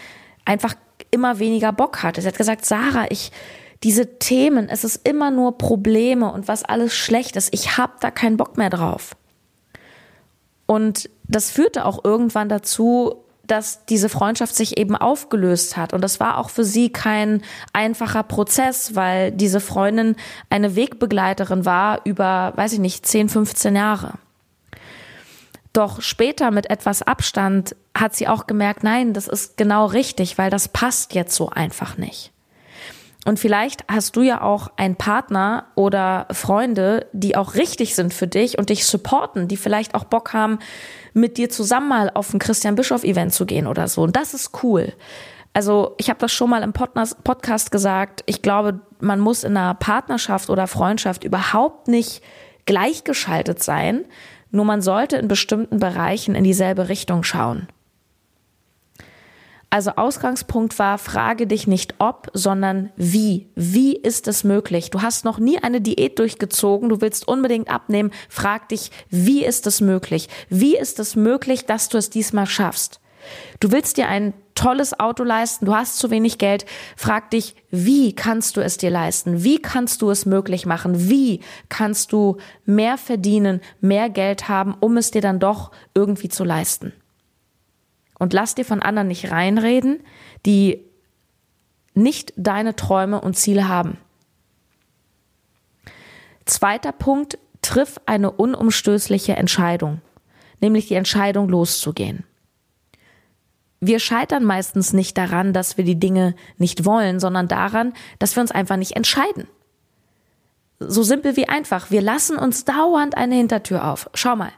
einfach 0.43 0.75
immer 1.09 1.39
weniger 1.39 1.71
Bock 1.71 2.03
hatte. 2.03 2.21
Sie 2.21 2.27
hat 2.27 2.37
gesagt, 2.37 2.65
Sarah, 2.65 3.05
ich, 3.09 3.31
diese 3.83 4.19
Themen, 4.19 4.67
es 4.67 4.83
ist 4.83 5.07
immer 5.07 5.31
nur 5.31 5.57
Probleme 5.57 6.31
und 6.33 6.49
was 6.49 6.65
alles 6.65 6.93
schlecht 6.93 7.37
ist. 7.37 7.53
Ich 7.53 7.77
habe 7.77 7.93
da 8.01 8.11
keinen 8.11 8.35
Bock 8.35 8.57
mehr 8.57 8.69
drauf. 8.69 9.15
Und 10.65 11.09
das 11.23 11.49
führte 11.49 11.85
auch 11.85 12.03
irgendwann 12.03 12.49
dazu, 12.49 13.23
dass 13.45 13.85
diese 13.85 14.09
Freundschaft 14.09 14.53
sich 14.53 14.77
eben 14.77 14.97
aufgelöst 14.97 15.77
hat. 15.77 15.93
Und 15.93 16.01
das 16.01 16.19
war 16.19 16.39
auch 16.39 16.49
für 16.49 16.65
sie 16.65 16.89
kein 16.89 17.41
einfacher 17.71 18.23
Prozess, 18.23 18.95
weil 18.95 19.31
diese 19.31 19.61
Freundin 19.61 20.17
eine 20.49 20.75
Wegbegleiterin 20.75 21.63
war 21.63 22.01
über, 22.03 22.51
weiß 22.57 22.73
ich 22.73 22.79
nicht, 22.79 23.05
10, 23.05 23.29
15 23.29 23.73
Jahre. 23.73 24.15
Doch 25.77 26.01
später 26.01 26.49
mit 26.49 26.71
etwas 26.71 27.03
Abstand 27.03 27.75
hat 27.95 28.15
sie 28.15 28.27
auch 28.27 28.47
gemerkt, 28.47 28.83
nein, 28.83 29.13
das 29.13 29.27
ist 29.27 29.57
genau 29.57 29.85
richtig, 29.85 30.39
weil 30.39 30.49
das 30.49 30.69
passt 30.69 31.13
jetzt 31.13 31.35
so 31.35 31.51
einfach 31.51 31.99
nicht. 31.99 32.31
Und 33.25 33.39
vielleicht 33.39 33.85
hast 33.87 34.15
du 34.15 34.23
ja 34.23 34.41
auch 34.41 34.69
einen 34.75 34.95
Partner 34.95 35.67
oder 35.75 36.25
Freunde, 36.31 37.05
die 37.13 37.35
auch 37.35 37.53
richtig 37.53 37.93
sind 37.93 38.11
für 38.11 38.25
dich 38.25 38.57
und 38.57 38.69
dich 38.69 38.87
supporten, 38.87 39.47
die 39.47 39.55
vielleicht 39.55 39.93
auch 39.93 40.05
Bock 40.05 40.33
haben, 40.33 40.57
mit 41.13 41.37
dir 41.37 41.51
zusammen 41.51 41.89
mal 41.89 42.11
auf 42.11 42.33
ein 42.33 42.39
Christian 42.39 42.73
Bischoff 42.73 43.03
Event 43.03 43.35
zu 43.35 43.45
gehen 43.45 43.67
oder 43.67 43.87
so. 43.87 44.01
Und 44.01 44.15
das 44.15 44.33
ist 44.33 44.63
cool. 44.63 44.93
Also 45.53 45.93
ich 45.99 46.09
habe 46.09 46.17
das 46.17 46.31
schon 46.31 46.49
mal 46.49 46.63
im 46.63 46.73
Podcast 46.73 47.71
gesagt. 47.71 48.23
Ich 48.25 48.41
glaube, 48.41 48.79
man 48.99 49.19
muss 49.19 49.43
in 49.43 49.55
einer 49.55 49.75
Partnerschaft 49.75 50.49
oder 50.49 50.65
Freundschaft 50.65 51.23
überhaupt 51.23 51.87
nicht 51.87 52.23
gleichgeschaltet 52.65 53.61
sein, 53.61 54.05
nur 54.51 54.65
man 54.65 54.81
sollte 54.81 55.17
in 55.17 55.27
bestimmten 55.27 55.79
Bereichen 55.79 56.35
in 56.35 56.43
dieselbe 56.43 56.89
Richtung 56.89 57.23
schauen. 57.23 57.67
Also 59.69 59.91
Ausgangspunkt 59.91 60.79
war, 60.79 60.97
frage 60.97 61.45
dich 61.45 61.67
nicht 61.67 61.95
ob, 61.99 62.29
sondern 62.33 62.89
wie. 62.95 63.49
Wie 63.55 63.97
ist 63.97 64.29
es 64.29 64.45
möglich? 64.45 64.91
Du 64.91 65.01
hast 65.01 65.25
noch 65.25 65.39
nie 65.39 65.61
eine 65.61 65.81
Diät 65.81 66.19
durchgezogen, 66.19 66.87
du 66.87 67.01
willst 67.01 67.27
unbedingt 67.27 67.69
abnehmen, 67.69 68.11
frag 68.29 68.69
dich, 68.69 68.91
wie 69.09 69.43
ist 69.43 69.67
es 69.67 69.81
möglich? 69.81 70.29
Wie 70.49 70.77
ist 70.77 70.99
es 70.99 71.17
möglich, 71.17 71.65
dass 71.65 71.89
du 71.89 71.97
es 71.97 72.09
diesmal 72.09 72.45
schaffst? 72.45 73.01
Du 73.59 73.71
willst 73.71 73.97
dir 73.97 74.07
ein 74.07 74.33
tolles 74.57 74.99
Auto 74.99 75.23
leisten, 75.23 75.65
du 75.65 75.75
hast 75.75 75.97
zu 75.97 76.09
wenig 76.09 76.37
Geld, 76.37 76.65
frag 76.95 77.29
dich, 77.31 77.55
wie 77.69 78.13
kannst 78.13 78.57
du 78.57 78.61
es 78.61 78.77
dir 78.77 78.89
leisten? 78.89 79.43
Wie 79.43 79.61
kannst 79.61 80.01
du 80.01 80.09
es 80.09 80.25
möglich 80.25 80.65
machen? 80.65 81.09
Wie 81.09 81.41
kannst 81.69 82.11
du 82.11 82.37
mehr 82.65 82.97
verdienen, 82.97 83.61
mehr 83.79 84.09
Geld 84.09 84.49
haben, 84.49 84.75
um 84.79 84.97
es 84.97 85.11
dir 85.11 85.21
dann 85.21 85.39
doch 85.39 85.71
irgendwie 85.93 86.29
zu 86.29 86.43
leisten? 86.43 86.91
Und 88.19 88.33
lass 88.33 88.55
dir 88.55 88.65
von 88.65 88.81
anderen 88.81 89.07
nicht 89.07 89.31
reinreden, 89.31 89.99
die 90.45 90.83
nicht 91.93 92.33
deine 92.35 92.75
Träume 92.75 93.21
und 93.21 93.35
Ziele 93.35 93.67
haben. 93.67 93.97
Zweiter 96.45 96.91
Punkt, 96.91 97.37
triff 97.61 97.99
eine 98.05 98.31
unumstößliche 98.31 99.35
Entscheidung, 99.35 100.01
nämlich 100.61 100.87
die 100.87 100.95
Entscheidung 100.95 101.49
loszugehen. 101.49 102.23
Wir 103.79 103.99
scheitern 103.99 104.43
meistens 104.43 104.93
nicht 104.93 105.17
daran, 105.17 105.53
dass 105.53 105.77
wir 105.77 105.83
die 105.83 105.99
Dinge 105.99 106.35
nicht 106.57 106.85
wollen, 106.85 107.19
sondern 107.19 107.47
daran, 107.47 107.93
dass 108.19 108.35
wir 108.35 108.41
uns 108.41 108.51
einfach 108.51 108.77
nicht 108.77 108.95
entscheiden. 108.95 109.47
So 110.79 111.03
simpel 111.03 111.35
wie 111.35 111.47
einfach. 111.47 111.91
Wir 111.91 112.01
lassen 112.01 112.37
uns 112.37 112.65
dauernd 112.65 113.17
eine 113.17 113.35
Hintertür 113.35 113.85
auf. 113.87 114.09
Schau 114.13 114.35
mal. 114.35 114.51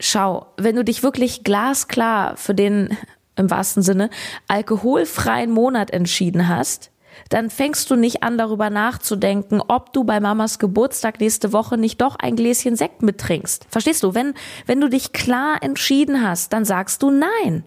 Schau, 0.00 0.46
wenn 0.58 0.76
du 0.76 0.84
dich 0.84 1.02
wirklich 1.02 1.44
glasklar 1.44 2.36
für 2.36 2.54
den, 2.54 2.96
im 3.36 3.50
wahrsten 3.50 3.82
Sinne, 3.82 4.10
alkoholfreien 4.48 5.50
Monat 5.50 5.90
entschieden 5.90 6.48
hast, 6.48 6.90
dann 7.30 7.48
fängst 7.48 7.90
du 7.90 7.96
nicht 7.96 8.22
an, 8.22 8.36
darüber 8.36 8.68
nachzudenken, 8.68 9.62
ob 9.66 9.92
du 9.94 10.04
bei 10.04 10.20
Mamas 10.20 10.58
Geburtstag 10.58 11.20
nächste 11.20 11.52
Woche 11.52 11.78
nicht 11.78 12.00
doch 12.00 12.16
ein 12.16 12.36
Gläschen 12.36 12.76
Sekt 12.76 13.02
mittrinkst. 13.02 13.66
Verstehst 13.70 14.02
du? 14.02 14.14
Wenn, 14.14 14.34
wenn 14.66 14.80
du 14.80 14.88
dich 14.88 15.12
klar 15.12 15.62
entschieden 15.62 16.26
hast, 16.26 16.52
dann 16.52 16.66
sagst 16.66 17.02
du 17.02 17.10
nein. 17.10 17.64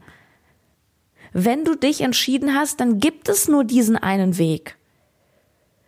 Wenn 1.33 1.63
du 1.63 1.75
dich 1.75 2.01
entschieden 2.01 2.55
hast, 2.55 2.79
dann 2.79 2.99
gibt 2.99 3.29
es 3.29 3.47
nur 3.47 3.63
diesen 3.63 3.95
einen 3.95 4.37
Weg. 4.37 4.77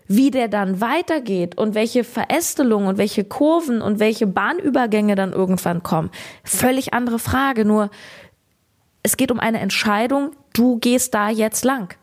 Wie 0.07 0.29
der 0.29 0.47
dann 0.49 0.81
weitergeht 0.81 1.57
und 1.57 1.73
welche 1.73 2.03
Verästelungen 2.03 2.89
und 2.89 2.97
welche 2.97 3.23
Kurven 3.23 3.81
und 3.81 3.99
welche 3.99 4.27
Bahnübergänge 4.27 5.15
dann 5.15 5.31
irgendwann 5.31 5.83
kommen, 5.83 6.11
völlig 6.43 6.93
andere 6.93 7.17
Frage. 7.17 7.63
Nur 7.63 7.89
es 9.03 9.17
geht 9.17 9.31
um 9.31 9.39
eine 9.39 9.59
Entscheidung, 9.59 10.31
du 10.53 10.79
gehst 10.79 11.13
da 11.13 11.29
jetzt 11.29 11.63
lang. 11.63 11.95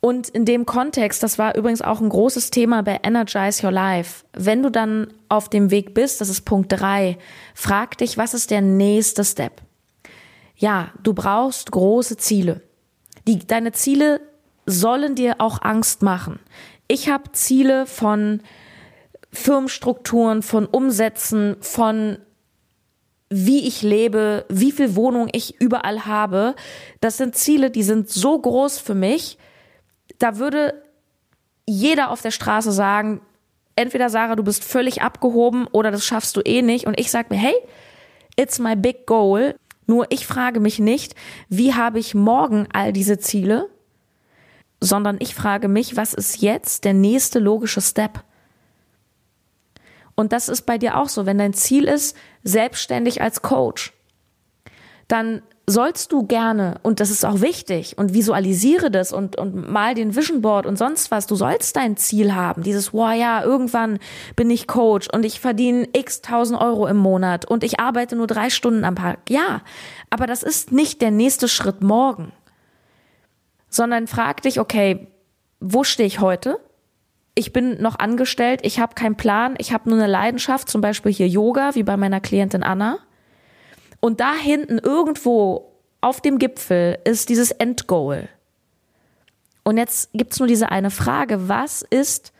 Und 0.00 0.28
in 0.28 0.44
dem 0.44 0.66
Kontext, 0.66 1.22
das 1.22 1.38
war 1.38 1.56
übrigens 1.56 1.80
auch 1.80 2.02
ein 2.02 2.10
großes 2.10 2.50
Thema 2.50 2.82
bei 2.82 3.00
Energize 3.02 3.64
Your 3.64 3.72
Life. 3.72 4.26
Wenn 4.34 4.62
du 4.62 4.70
dann 4.70 5.08
auf 5.30 5.48
dem 5.48 5.70
Weg 5.70 5.94
bist, 5.94 6.20
das 6.20 6.28
ist 6.28 6.42
Punkt 6.42 6.70
drei, 6.70 7.16
frag 7.54 7.96
dich, 7.96 8.18
was 8.18 8.34
ist 8.34 8.50
der 8.50 8.60
nächste 8.60 9.24
Step? 9.24 9.63
Ja, 10.56 10.90
du 11.02 11.14
brauchst 11.14 11.70
große 11.70 12.16
Ziele. 12.16 12.62
Die, 13.26 13.38
deine 13.38 13.72
Ziele 13.72 14.20
sollen 14.66 15.14
dir 15.14 15.36
auch 15.38 15.62
Angst 15.62 16.02
machen. 16.02 16.38
Ich 16.88 17.08
habe 17.08 17.32
Ziele 17.32 17.86
von 17.86 18.40
Firmenstrukturen, 19.32 20.42
von 20.42 20.66
Umsätzen, 20.66 21.56
von 21.60 22.18
wie 23.30 23.66
ich 23.66 23.82
lebe, 23.82 24.44
wie 24.48 24.70
viel 24.70 24.94
Wohnung 24.94 25.28
ich 25.32 25.60
überall 25.60 26.06
habe. 26.06 26.54
Das 27.00 27.16
sind 27.16 27.34
Ziele, 27.34 27.70
die 27.70 27.82
sind 27.82 28.08
so 28.08 28.38
groß 28.38 28.78
für 28.78 28.94
mich. 28.94 29.38
Da 30.18 30.38
würde 30.38 30.82
jeder 31.66 32.10
auf 32.10 32.22
der 32.22 32.30
Straße 32.30 32.70
sagen, 32.70 33.20
entweder 33.74 34.08
Sarah, 34.08 34.36
du 34.36 34.44
bist 34.44 34.62
völlig 34.62 35.02
abgehoben 35.02 35.66
oder 35.66 35.90
das 35.90 36.04
schaffst 36.04 36.36
du 36.36 36.42
eh 36.42 36.62
nicht. 36.62 36.86
Und 36.86 36.98
ich 37.00 37.10
sage 37.10 37.28
mir, 37.30 37.40
hey, 37.40 37.54
it's 38.36 38.58
my 38.58 38.76
big 38.76 39.06
goal. 39.06 39.56
Nur 39.86 40.06
ich 40.10 40.26
frage 40.26 40.60
mich 40.60 40.78
nicht, 40.78 41.14
wie 41.48 41.74
habe 41.74 41.98
ich 41.98 42.14
morgen 42.14 42.66
all 42.72 42.92
diese 42.92 43.18
Ziele, 43.18 43.68
sondern 44.80 45.16
ich 45.20 45.34
frage 45.34 45.68
mich, 45.68 45.96
was 45.96 46.14
ist 46.14 46.40
jetzt 46.40 46.84
der 46.84 46.94
nächste 46.94 47.38
logische 47.38 47.80
Step? 47.80 48.24
Und 50.14 50.32
das 50.32 50.48
ist 50.48 50.62
bei 50.62 50.78
dir 50.78 50.96
auch 50.98 51.08
so. 51.08 51.26
Wenn 51.26 51.38
dein 51.38 51.54
Ziel 51.54 51.84
ist, 51.84 52.16
selbstständig 52.42 53.20
als 53.20 53.42
Coach, 53.42 53.92
dann 55.08 55.42
sollst 55.66 56.12
du 56.12 56.26
gerne, 56.26 56.76
und 56.82 57.00
das 57.00 57.10
ist 57.10 57.24
auch 57.24 57.40
wichtig, 57.40 57.96
und 57.96 58.12
visualisiere 58.12 58.90
das 58.90 59.12
und, 59.12 59.36
und 59.36 59.70
mal 59.70 59.94
den 59.94 60.14
Vision 60.14 60.42
Board 60.42 60.66
und 60.66 60.76
sonst 60.76 61.10
was, 61.10 61.26
du 61.26 61.36
sollst 61.36 61.76
dein 61.76 61.96
Ziel 61.96 62.34
haben. 62.34 62.62
Dieses, 62.62 62.92
wow, 62.92 63.12
ja, 63.12 63.42
irgendwann 63.42 63.98
bin 64.36 64.50
ich 64.50 64.66
Coach 64.66 65.08
und 65.12 65.24
ich 65.24 65.40
verdiene 65.40 65.88
x 65.92 66.20
tausend 66.20 66.60
Euro 66.60 66.86
im 66.86 66.98
Monat 66.98 67.44
und 67.44 67.64
ich 67.64 67.80
arbeite 67.80 68.16
nur 68.16 68.26
drei 68.26 68.50
Stunden 68.50 68.84
am 68.84 68.96
Tag. 68.96 69.18
Ja, 69.28 69.62
aber 70.10 70.26
das 70.26 70.42
ist 70.42 70.72
nicht 70.72 71.00
der 71.00 71.10
nächste 71.10 71.48
Schritt 71.48 71.82
morgen. 71.82 72.32
Sondern 73.70 74.06
frag 74.06 74.42
dich, 74.42 74.60
okay, 74.60 75.08
wo 75.60 75.82
stehe 75.82 76.06
ich 76.06 76.20
heute? 76.20 76.60
ich 77.34 77.52
bin 77.52 77.82
noch 77.82 77.98
angestellt, 77.98 78.60
ich 78.62 78.78
habe 78.78 78.94
keinen 78.94 79.16
Plan, 79.16 79.54
ich 79.58 79.72
habe 79.72 79.90
nur 79.90 79.98
eine 79.98 80.10
Leidenschaft, 80.10 80.68
zum 80.68 80.80
Beispiel 80.80 81.12
hier 81.12 81.28
Yoga, 81.28 81.74
wie 81.74 81.82
bei 81.82 81.96
meiner 81.96 82.20
Klientin 82.20 82.62
Anna. 82.62 82.98
Und 84.04 84.20
da 84.20 84.34
hinten 84.34 84.76
irgendwo 84.76 85.72
auf 86.02 86.20
dem 86.20 86.38
Gipfel 86.38 86.98
ist 87.04 87.30
dieses 87.30 87.52
Endgoal. 87.52 88.28
Und 89.62 89.78
jetzt 89.78 90.10
gibt's 90.12 90.38
nur 90.38 90.46
diese 90.46 90.70
eine 90.70 90.90
Frage, 90.90 91.48
was 91.48 91.80
ist 91.80 92.34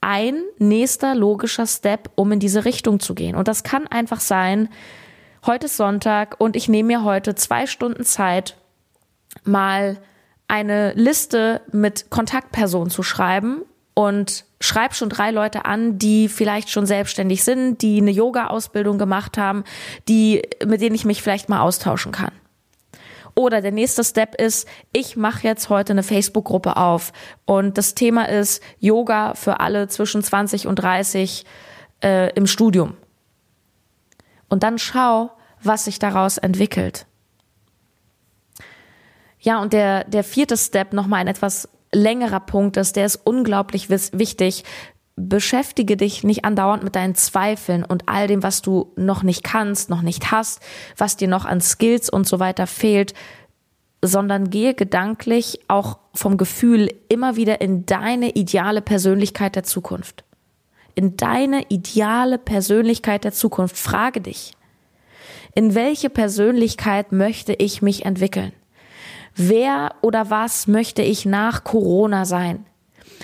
ein 0.00 0.42
nächster 0.56 1.14
logischer 1.14 1.66
Step, 1.66 2.08
um 2.14 2.32
in 2.32 2.40
diese 2.40 2.64
Richtung 2.64 3.00
zu 3.00 3.14
gehen? 3.14 3.36
Und 3.36 3.48
das 3.48 3.64
kann 3.64 3.86
einfach 3.86 4.20
sein, 4.20 4.70
heute 5.44 5.66
ist 5.66 5.76
Sonntag 5.76 6.36
und 6.40 6.56
ich 6.56 6.70
nehme 6.70 6.86
mir 6.86 7.04
heute 7.04 7.34
zwei 7.34 7.66
Stunden 7.66 8.04
Zeit, 8.06 8.56
mal 9.44 9.98
eine 10.48 10.94
Liste 10.94 11.60
mit 11.70 12.08
Kontaktpersonen 12.08 12.88
zu 12.88 13.02
schreiben 13.02 13.60
und 13.94 14.44
schreib 14.60 14.94
schon 14.94 15.08
drei 15.08 15.30
Leute 15.30 15.64
an, 15.64 15.98
die 15.98 16.28
vielleicht 16.28 16.70
schon 16.70 16.86
selbstständig 16.86 17.44
sind, 17.44 17.82
die 17.82 18.00
eine 18.00 18.10
Yoga-Ausbildung 18.10 18.98
gemacht 18.98 19.38
haben, 19.38 19.64
die, 20.08 20.42
mit 20.64 20.80
denen 20.80 20.94
ich 20.94 21.04
mich 21.04 21.22
vielleicht 21.22 21.48
mal 21.48 21.60
austauschen 21.60 22.12
kann. 22.12 22.32
Oder 23.34 23.60
der 23.60 23.72
nächste 23.72 24.04
Step 24.04 24.34
ist, 24.40 24.68
ich 24.92 25.16
mache 25.16 25.46
jetzt 25.46 25.70
heute 25.70 25.92
eine 25.92 26.02
Facebook-Gruppe 26.02 26.76
auf 26.76 27.12
und 27.46 27.78
das 27.78 27.94
Thema 27.94 28.28
ist 28.28 28.62
Yoga 28.78 29.34
für 29.34 29.60
alle 29.60 29.88
zwischen 29.88 30.22
20 30.22 30.66
und 30.66 30.76
30 30.76 31.44
äh, 32.02 32.32
im 32.34 32.46
Studium. 32.46 32.96
Und 34.48 34.62
dann 34.62 34.78
schau, 34.78 35.30
was 35.62 35.84
sich 35.84 35.98
daraus 35.98 36.38
entwickelt. 36.38 37.06
Ja, 39.38 39.62
und 39.62 39.72
der, 39.72 40.04
der 40.04 40.24
vierte 40.24 40.56
Step, 40.56 40.92
nochmal 40.92 41.20
ein 41.20 41.28
etwas 41.28 41.68
längerer 41.92 42.40
Punkt 42.40 42.76
ist, 42.76 42.96
der 42.96 43.06
ist 43.06 43.20
unglaublich 43.24 43.90
wichtig. 43.90 44.64
Beschäftige 45.16 45.96
dich 45.96 46.24
nicht 46.24 46.44
andauernd 46.44 46.82
mit 46.82 46.96
deinen 46.96 47.14
Zweifeln 47.14 47.84
und 47.84 48.08
all 48.08 48.26
dem, 48.26 48.42
was 48.42 48.62
du 48.62 48.92
noch 48.96 49.22
nicht 49.22 49.44
kannst, 49.44 49.90
noch 49.90 50.02
nicht 50.02 50.30
hast, 50.30 50.60
was 50.96 51.16
dir 51.16 51.28
noch 51.28 51.44
an 51.44 51.60
Skills 51.60 52.08
und 52.08 52.26
so 52.26 52.40
weiter 52.40 52.66
fehlt, 52.66 53.12
sondern 54.02 54.48
gehe 54.48 54.74
gedanklich 54.74 55.60
auch 55.68 55.98
vom 56.14 56.38
Gefühl 56.38 56.88
immer 57.08 57.36
wieder 57.36 57.60
in 57.60 57.84
deine 57.84 58.30
ideale 58.30 58.80
Persönlichkeit 58.80 59.56
der 59.56 59.64
Zukunft. 59.64 60.24
In 60.94 61.16
deine 61.16 61.66
ideale 61.68 62.38
Persönlichkeit 62.38 63.24
der 63.24 63.32
Zukunft. 63.32 63.76
Frage 63.76 64.20
dich, 64.20 64.52
in 65.54 65.74
welche 65.74 66.10
Persönlichkeit 66.10 67.12
möchte 67.12 67.52
ich 67.52 67.82
mich 67.82 68.04
entwickeln? 68.04 68.52
Wer 69.42 69.94
oder 70.02 70.28
was 70.28 70.66
möchte 70.66 71.00
ich 71.00 71.24
nach 71.24 71.64
Corona 71.64 72.26
sein? 72.26 72.66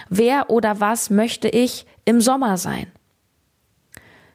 Wer 0.09 0.49
oder 0.49 0.81
was 0.81 1.11
möchte 1.11 1.47
ich 1.47 1.85
im 2.07 2.23
Sommer 2.23 2.57
sein? 2.57 2.87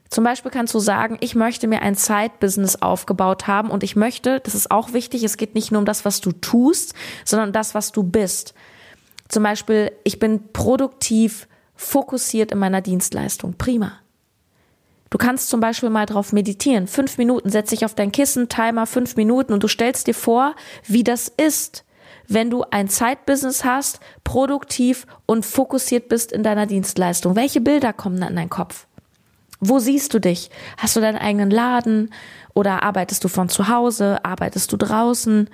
Zum 0.08 0.24
Beispiel 0.24 0.52
kannst 0.52 0.76
du 0.76 0.80
sagen, 0.80 1.18
ich 1.22 1.34
möchte 1.34 1.66
mir 1.66 1.82
ein 1.82 1.96
Side-Business 1.96 2.84
aufgebaut 2.84 3.48
haben 3.48 3.72
und 3.72 3.82
ich 3.82 3.96
möchte, 3.96 4.42
das 4.42 4.54
ist 4.54 4.70
auch 4.70 4.94
wichtig, 4.94 5.24
es 5.24 5.38
geht 5.38 5.56
nicht 5.56 5.72
nur 5.72 5.80
um 5.80 5.86
das, 5.86 6.06
was 6.06 6.22
du 6.22 6.32
tust, 6.34 6.94
sondern 7.26 7.52
das, 7.52 7.74
was 7.74 7.92
du 7.92 8.04
bist. 8.04 8.54
Zum 9.28 9.42
Beispiel, 9.42 9.92
ich 10.04 10.20
bin 10.20 10.54
produktiv, 10.54 11.48
fokussiert 11.74 12.52
in 12.52 12.60
meiner 12.60 12.82
Dienstleistung. 12.82 13.56
Prima. 13.58 14.01
Du 15.12 15.18
kannst 15.18 15.50
zum 15.50 15.60
Beispiel 15.60 15.90
mal 15.90 16.06
drauf 16.06 16.32
meditieren. 16.32 16.88
Fünf 16.88 17.18
Minuten, 17.18 17.50
setz 17.50 17.70
dich 17.70 17.84
auf 17.86 17.94
dein 17.94 18.14
Kissen, 18.14 18.48
Timer 18.48 18.88
fünf 18.88 19.18
Minuten 19.18 19.54
und 19.54 19.62
du 19.62 19.68
stellst 19.68 20.08
dir 20.08 20.16
vor, 20.16 20.56
wie 20.88 21.04
das 21.04 21.28
ist, 21.28 21.84
wenn 22.30 22.50
du 22.50 22.64
ein 22.72 22.88
Zeitbusiness 22.88 23.66
hast, 23.66 24.00
produktiv 24.24 25.06
und 25.26 25.46
fokussiert 25.46 26.08
bist 26.08 26.32
in 26.32 26.44
deiner 26.44 26.66
Dienstleistung. 26.66 27.36
Welche 27.36 27.60
Bilder 27.60 27.92
kommen 27.92 28.24
an 28.24 28.38
deinen 28.38 28.50
Kopf? 28.50 28.88
Wo 29.60 29.80
siehst 29.80 30.14
du 30.14 30.20
dich? 30.20 30.50
Hast 30.78 30.96
du 30.96 31.02
deinen 31.02 31.18
eigenen 31.18 31.52
Laden 31.52 32.14
oder 32.54 32.82
arbeitest 32.82 33.24
du 33.26 33.28
von 33.28 33.50
zu 33.50 33.68
Hause? 33.68 34.24
Arbeitest 34.24 34.72
du 34.72 34.78
draußen? 34.78 35.50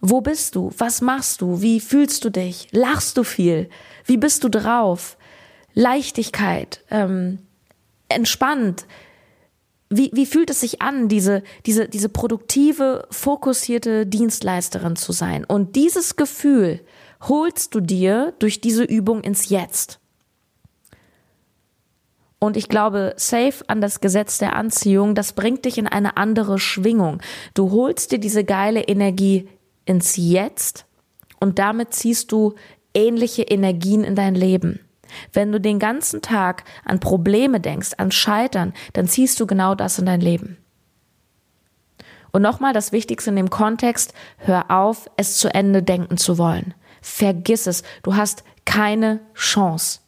Wo 0.00 0.22
bist 0.22 0.56
du? 0.56 0.72
Was 0.78 1.02
machst 1.02 1.42
du? 1.42 1.60
Wie 1.60 1.78
fühlst 1.80 2.24
du 2.24 2.30
dich? 2.30 2.68
Lachst 2.72 3.18
du 3.18 3.22
viel? 3.22 3.68
Wie 4.06 4.16
bist 4.16 4.44
du 4.44 4.48
drauf? 4.48 5.18
Leichtigkeit, 5.74 6.82
ähm, 6.90 7.40
entspannt. 8.08 8.86
Wie, 9.90 10.10
wie 10.12 10.26
fühlt 10.26 10.50
es 10.50 10.60
sich 10.60 10.82
an, 10.82 11.08
diese, 11.08 11.42
diese, 11.66 11.88
diese 11.88 12.08
produktive, 12.08 13.06
fokussierte 13.10 14.06
Dienstleisterin 14.06 14.96
zu 14.96 15.12
sein? 15.12 15.44
Und 15.44 15.76
dieses 15.76 16.16
Gefühl 16.16 16.80
holst 17.20 17.74
du 17.74 17.80
dir 17.80 18.34
durch 18.38 18.60
diese 18.60 18.84
Übung 18.84 19.22
ins 19.22 19.48
Jetzt. 19.48 20.00
Und 22.38 22.56
ich 22.58 22.68
glaube, 22.68 23.14
safe 23.16 23.64
an 23.68 23.80
das 23.80 24.00
Gesetz 24.00 24.38
der 24.38 24.54
Anziehung, 24.54 25.14
das 25.14 25.32
bringt 25.32 25.64
dich 25.64 25.78
in 25.78 25.86
eine 25.86 26.18
andere 26.18 26.58
Schwingung. 26.58 27.22
Du 27.54 27.70
holst 27.70 28.12
dir 28.12 28.18
diese 28.18 28.44
geile 28.44 28.82
Energie 28.82 29.48
ins 29.86 30.16
Jetzt 30.16 30.84
und 31.40 31.58
damit 31.58 31.94
ziehst 31.94 32.32
du 32.32 32.54
ähnliche 32.92 33.42
Energien 33.42 34.04
in 34.04 34.14
dein 34.14 34.34
Leben. 34.34 34.80
Wenn 35.32 35.52
du 35.52 35.60
den 35.60 35.78
ganzen 35.78 36.22
Tag 36.22 36.64
an 36.84 37.00
Probleme 37.00 37.60
denkst, 37.60 37.92
an 37.98 38.10
Scheitern, 38.10 38.72
dann 38.92 39.08
ziehst 39.08 39.38
du 39.40 39.46
genau 39.46 39.74
das 39.74 39.98
in 39.98 40.06
dein 40.06 40.20
Leben. 40.20 40.58
Und 42.32 42.42
nochmal 42.42 42.72
das 42.72 42.90
Wichtigste 42.90 43.30
in 43.30 43.36
dem 43.36 43.50
Kontext, 43.50 44.12
hör 44.38 44.70
auf, 44.70 45.08
es 45.16 45.36
zu 45.36 45.54
Ende 45.54 45.82
denken 45.82 46.16
zu 46.16 46.36
wollen. 46.36 46.74
Vergiss 47.00 47.66
es, 47.66 47.84
du 48.02 48.16
hast 48.16 48.42
keine 48.64 49.20
Chance. 49.34 50.00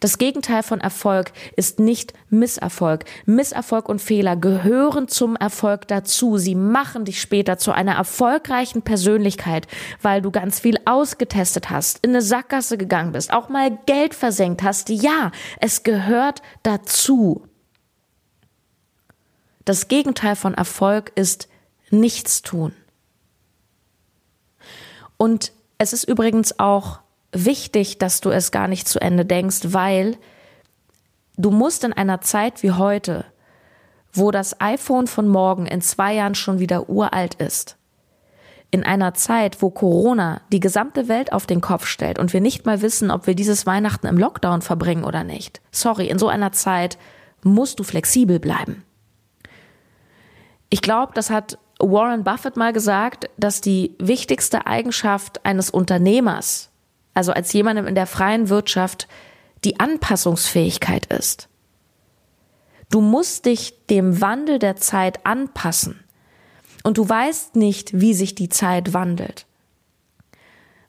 Das 0.00 0.18
Gegenteil 0.18 0.62
von 0.62 0.80
Erfolg 0.80 1.32
ist 1.56 1.80
nicht 1.80 2.12
Misserfolg. 2.30 3.04
Misserfolg 3.26 3.88
und 3.88 4.00
Fehler 4.00 4.36
gehören 4.36 5.08
zum 5.08 5.36
Erfolg 5.36 5.88
dazu. 5.88 6.38
Sie 6.38 6.54
machen 6.54 7.04
dich 7.04 7.20
später 7.20 7.58
zu 7.58 7.72
einer 7.72 7.94
erfolgreichen 7.94 8.82
Persönlichkeit, 8.82 9.66
weil 10.00 10.22
du 10.22 10.30
ganz 10.30 10.60
viel 10.60 10.78
ausgetestet 10.84 11.70
hast, 11.70 12.04
in 12.04 12.10
eine 12.10 12.22
Sackgasse 12.22 12.78
gegangen 12.78 13.12
bist, 13.12 13.32
auch 13.32 13.48
mal 13.48 13.78
Geld 13.86 14.14
versenkt 14.14 14.62
hast. 14.62 14.88
Ja, 14.88 15.30
es 15.60 15.82
gehört 15.82 16.42
dazu. 16.62 17.46
Das 19.64 19.88
Gegenteil 19.88 20.36
von 20.36 20.54
Erfolg 20.54 21.12
ist 21.14 21.48
nichts 21.90 22.42
tun. 22.42 22.72
Und 25.16 25.52
es 25.78 25.92
ist 25.92 26.04
übrigens 26.04 26.58
auch 26.58 27.00
wichtig, 27.32 27.98
dass 27.98 28.20
du 28.20 28.30
es 28.30 28.50
gar 28.50 28.68
nicht 28.68 28.88
zu 28.88 29.00
Ende 29.00 29.24
denkst, 29.24 29.60
weil 29.66 30.16
du 31.36 31.50
musst 31.50 31.84
in 31.84 31.92
einer 31.92 32.20
Zeit 32.20 32.62
wie 32.62 32.72
heute, 32.72 33.24
wo 34.12 34.30
das 34.30 34.60
iPhone 34.60 35.06
von 35.06 35.26
morgen 35.28 35.66
in 35.66 35.80
zwei 35.80 36.14
Jahren 36.14 36.34
schon 36.34 36.58
wieder 36.58 36.88
uralt 36.88 37.34
ist, 37.34 37.76
in 38.70 38.84
einer 38.84 39.14
Zeit, 39.14 39.62
wo 39.62 39.70
Corona 39.70 40.42
die 40.52 40.60
gesamte 40.60 41.08
Welt 41.08 41.32
auf 41.32 41.46
den 41.46 41.60
Kopf 41.60 41.86
stellt 41.86 42.18
und 42.18 42.32
wir 42.32 42.40
nicht 42.40 42.66
mal 42.66 42.82
wissen, 42.82 43.10
ob 43.10 43.26
wir 43.26 43.34
dieses 43.34 43.66
Weihnachten 43.66 44.06
im 44.06 44.18
Lockdown 44.18 44.62
verbringen 44.62 45.04
oder 45.04 45.24
nicht. 45.24 45.60
Sorry, 45.70 46.08
in 46.08 46.18
so 46.18 46.28
einer 46.28 46.52
Zeit 46.52 46.98
musst 47.42 47.80
du 47.80 47.84
flexibel 47.84 48.38
bleiben. 48.38 48.84
Ich 50.68 50.80
glaube, 50.80 51.12
das 51.14 51.28
hat 51.28 51.58
Warren 51.78 52.24
Buffett 52.24 52.56
mal 52.56 52.72
gesagt, 52.72 53.28
dass 53.36 53.60
die 53.60 53.94
wichtigste 53.98 54.66
Eigenschaft 54.66 55.44
eines 55.44 55.68
Unternehmers, 55.68 56.70
also 57.14 57.32
als 57.32 57.52
jemandem 57.52 57.86
in 57.86 57.94
der 57.94 58.06
freien 58.06 58.48
Wirtschaft, 58.48 59.08
die 59.64 59.78
Anpassungsfähigkeit 59.80 61.06
ist. 61.06 61.48
Du 62.90 63.00
musst 63.00 63.46
dich 63.46 63.86
dem 63.88 64.20
Wandel 64.20 64.58
der 64.58 64.76
Zeit 64.76 65.24
anpassen. 65.24 66.00
Und 66.82 66.98
du 66.98 67.08
weißt 67.08 67.56
nicht, 67.56 68.00
wie 68.00 68.12
sich 68.12 68.34
die 68.34 68.48
Zeit 68.48 68.92
wandelt. 68.92 69.46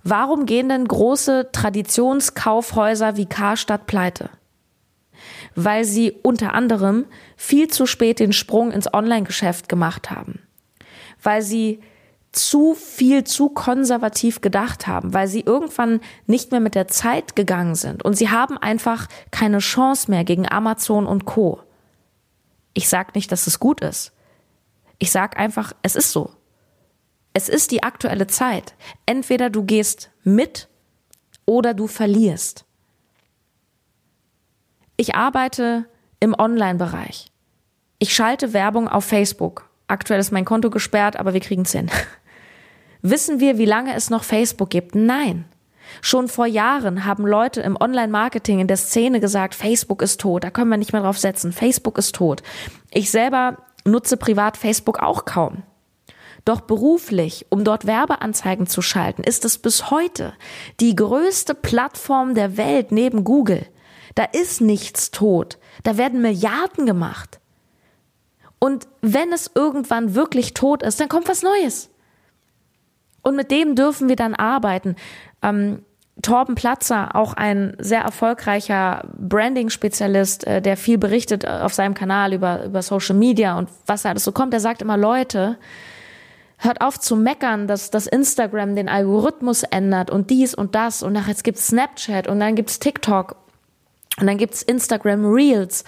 Warum 0.03 0.45
gehen 0.45 0.67
denn 0.67 0.85
große 0.85 1.49
Traditionskaufhäuser 1.53 3.15
wie 3.15 3.25
Karstadt 3.25 3.85
pleite? 3.85 4.29
Weil 5.55 5.85
sie 5.85 6.11
unter 6.23 6.53
anderem 6.53 7.05
viel 7.37 7.69
zu 7.69 7.85
spät 7.85 8.19
den 8.19 8.33
Sprung 8.33 8.71
ins 8.71 8.93
Online-Geschäft 8.93 9.69
gemacht 9.69 10.11
haben. 10.11 10.41
Weil 11.21 11.41
sie 11.41 11.79
zu 12.33 12.73
viel, 12.73 13.23
zu 13.23 13.49
konservativ 13.49 14.41
gedacht 14.41 14.87
haben, 14.87 15.13
weil 15.13 15.27
sie 15.27 15.41
irgendwann 15.41 16.01
nicht 16.25 16.51
mehr 16.51 16.59
mit 16.59 16.75
der 16.75 16.87
Zeit 16.87 17.35
gegangen 17.35 17.75
sind 17.75 18.03
und 18.03 18.15
sie 18.15 18.29
haben 18.29 18.57
einfach 18.57 19.07
keine 19.31 19.59
Chance 19.59 20.09
mehr 20.09 20.23
gegen 20.23 20.49
Amazon 20.49 21.05
und 21.05 21.25
Co. 21.25 21.61
Ich 22.73 22.89
sag 22.89 23.15
nicht, 23.15 23.31
dass 23.31 23.47
es 23.47 23.59
gut 23.59 23.81
ist. 23.81 24.13
Ich 24.97 25.11
sag 25.11 25.37
einfach, 25.37 25.73
es 25.83 25.95
ist 25.95 26.11
so. 26.11 26.31
Es 27.33 27.49
ist 27.49 27.71
die 27.71 27.83
aktuelle 27.83 28.27
Zeit. 28.27 28.73
Entweder 29.05 29.49
du 29.49 29.63
gehst 29.63 30.09
mit 30.23 30.69
oder 31.45 31.73
du 31.73 31.87
verlierst. 31.87 32.65
Ich 34.97 35.15
arbeite 35.15 35.85
im 36.19 36.35
Online-Bereich. 36.37 37.31
Ich 37.99 38.13
schalte 38.13 38.53
Werbung 38.53 38.87
auf 38.87 39.05
Facebook. 39.05 39.69
Aktuell 39.87 40.19
ist 40.19 40.31
mein 40.31 40.45
Konto 40.45 40.69
gesperrt, 40.69 41.17
aber 41.17 41.33
wir 41.33 41.41
kriegen 41.41 41.63
es 41.63 41.71
hin. 41.71 41.89
Wissen 43.05 43.41
wir, 43.41 43.57
wie 43.57 43.65
lange 43.65 43.93
es 43.95 44.09
noch 44.09 44.23
Facebook 44.23 44.69
gibt? 44.69 44.95
Nein. 44.95 45.43
Schon 46.01 46.29
vor 46.29 46.45
Jahren 46.45 47.03
haben 47.03 47.27
Leute 47.27 47.59
im 47.59 47.75
Online-Marketing 47.77 48.59
in 48.59 48.67
der 48.69 48.77
Szene 48.77 49.19
gesagt, 49.19 49.55
Facebook 49.55 50.01
ist 50.01 50.21
tot, 50.21 50.45
da 50.45 50.49
können 50.49 50.69
wir 50.69 50.77
nicht 50.77 50.93
mehr 50.93 51.01
drauf 51.01 51.19
setzen, 51.19 51.51
Facebook 51.51 51.97
ist 51.97 52.15
tot. 52.15 52.41
Ich 52.91 53.11
selber 53.11 53.57
nutze 53.83 54.15
privat 54.15 54.55
Facebook 54.55 54.99
auch 54.99 55.25
kaum. 55.25 55.63
Doch 56.45 56.61
beruflich, 56.61 57.45
um 57.49 57.65
dort 57.65 57.85
Werbeanzeigen 57.85 58.67
zu 58.67 58.81
schalten, 58.81 59.23
ist 59.23 59.43
es 59.43 59.57
bis 59.57 59.91
heute 59.91 60.33
die 60.79 60.95
größte 60.95 61.55
Plattform 61.55 62.35
der 62.35 62.55
Welt 62.55 62.93
neben 62.93 63.25
Google. 63.25 63.65
Da 64.15 64.23
ist 64.23 64.61
nichts 64.61 65.11
tot. 65.11 65.57
Da 65.83 65.97
werden 65.97 66.21
Milliarden 66.21 66.85
gemacht. 66.85 67.41
Und 68.59 68.87
wenn 69.01 69.33
es 69.33 69.51
irgendwann 69.53 70.15
wirklich 70.15 70.53
tot 70.53 70.83
ist, 70.83 71.01
dann 71.01 71.09
kommt 71.09 71.27
was 71.27 71.43
Neues. 71.43 71.89
Und 73.23 73.35
mit 73.35 73.49
dem 73.49 73.75
dürfen 73.75 74.09
wir 74.09 74.15
dann 74.15 74.35
arbeiten. 74.35 74.95
Ähm, 75.41 75.83
Torben 76.21 76.53
Platzer, 76.53 77.15
auch 77.15 77.33
ein 77.33 77.75
sehr 77.79 78.01
erfolgreicher 78.01 79.03
Branding-Spezialist, 79.17 80.45
äh, 80.45 80.61
der 80.61 80.77
viel 80.77 80.99
berichtet 80.99 81.43
äh, 81.43 81.47
auf 81.47 81.73
seinem 81.73 81.95
Kanal 81.95 82.33
über, 82.33 82.65
über 82.65 82.83
Social 82.83 83.15
Media 83.15 83.57
und 83.57 83.69
was 83.87 84.03
da 84.03 84.09
alles 84.09 84.23
so 84.23 84.31
kommt, 84.31 84.53
der 84.53 84.59
sagt 84.59 84.83
immer, 84.83 84.95
Leute, 84.95 85.57
hört 86.59 86.81
auf 86.81 86.99
zu 86.99 87.15
meckern, 87.15 87.67
dass 87.67 87.89
das 87.89 88.05
Instagram 88.05 88.75
den 88.75 88.89
Algorithmus 88.89 89.63
ändert 89.63 90.11
und 90.11 90.29
dies 90.29 90.53
und 90.53 90.75
das 90.75 91.01
und 91.01 91.13
nach 91.13 91.27
jetzt 91.27 91.43
gibt's 91.43 91.67
Snapchat 91.67 92.27
und 92.27 92.39
dann 92.39 92.53
gibt's 92.55 92.77
TikTok 92.77 93.35
und 94.19 94.27
dann 94.27 94.37
gibt's 94.37 94.61
Instagram 94.61 95.25
Reels. 95.25 95.83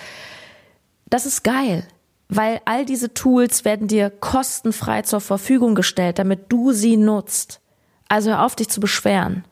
Das 1.07 1.27
ist 1.27 1.43
geil, 1.43 1.85
weil 2.29 2.61
all 2.65 2.85
diese 2.85 3.13
Tools 3.13 3.65
werden 3.65 3.87
dir 3.87 4.09
kostenfrei 4.09 5.03
zur 5.03 5.21
Verfügung 5.21 5.75
gestellt, 5.75 6.19
damit 6.19 6.51
du 6.51 6.71
sie 6.71 6.97
nutzt. 6.97 7.61
Also 8.07 8.31
hör 8.31 8.43
auf 8.45 8.55
dich 8.55 8.69
zu 8.69 8.79
beschweren. 8.79 9.45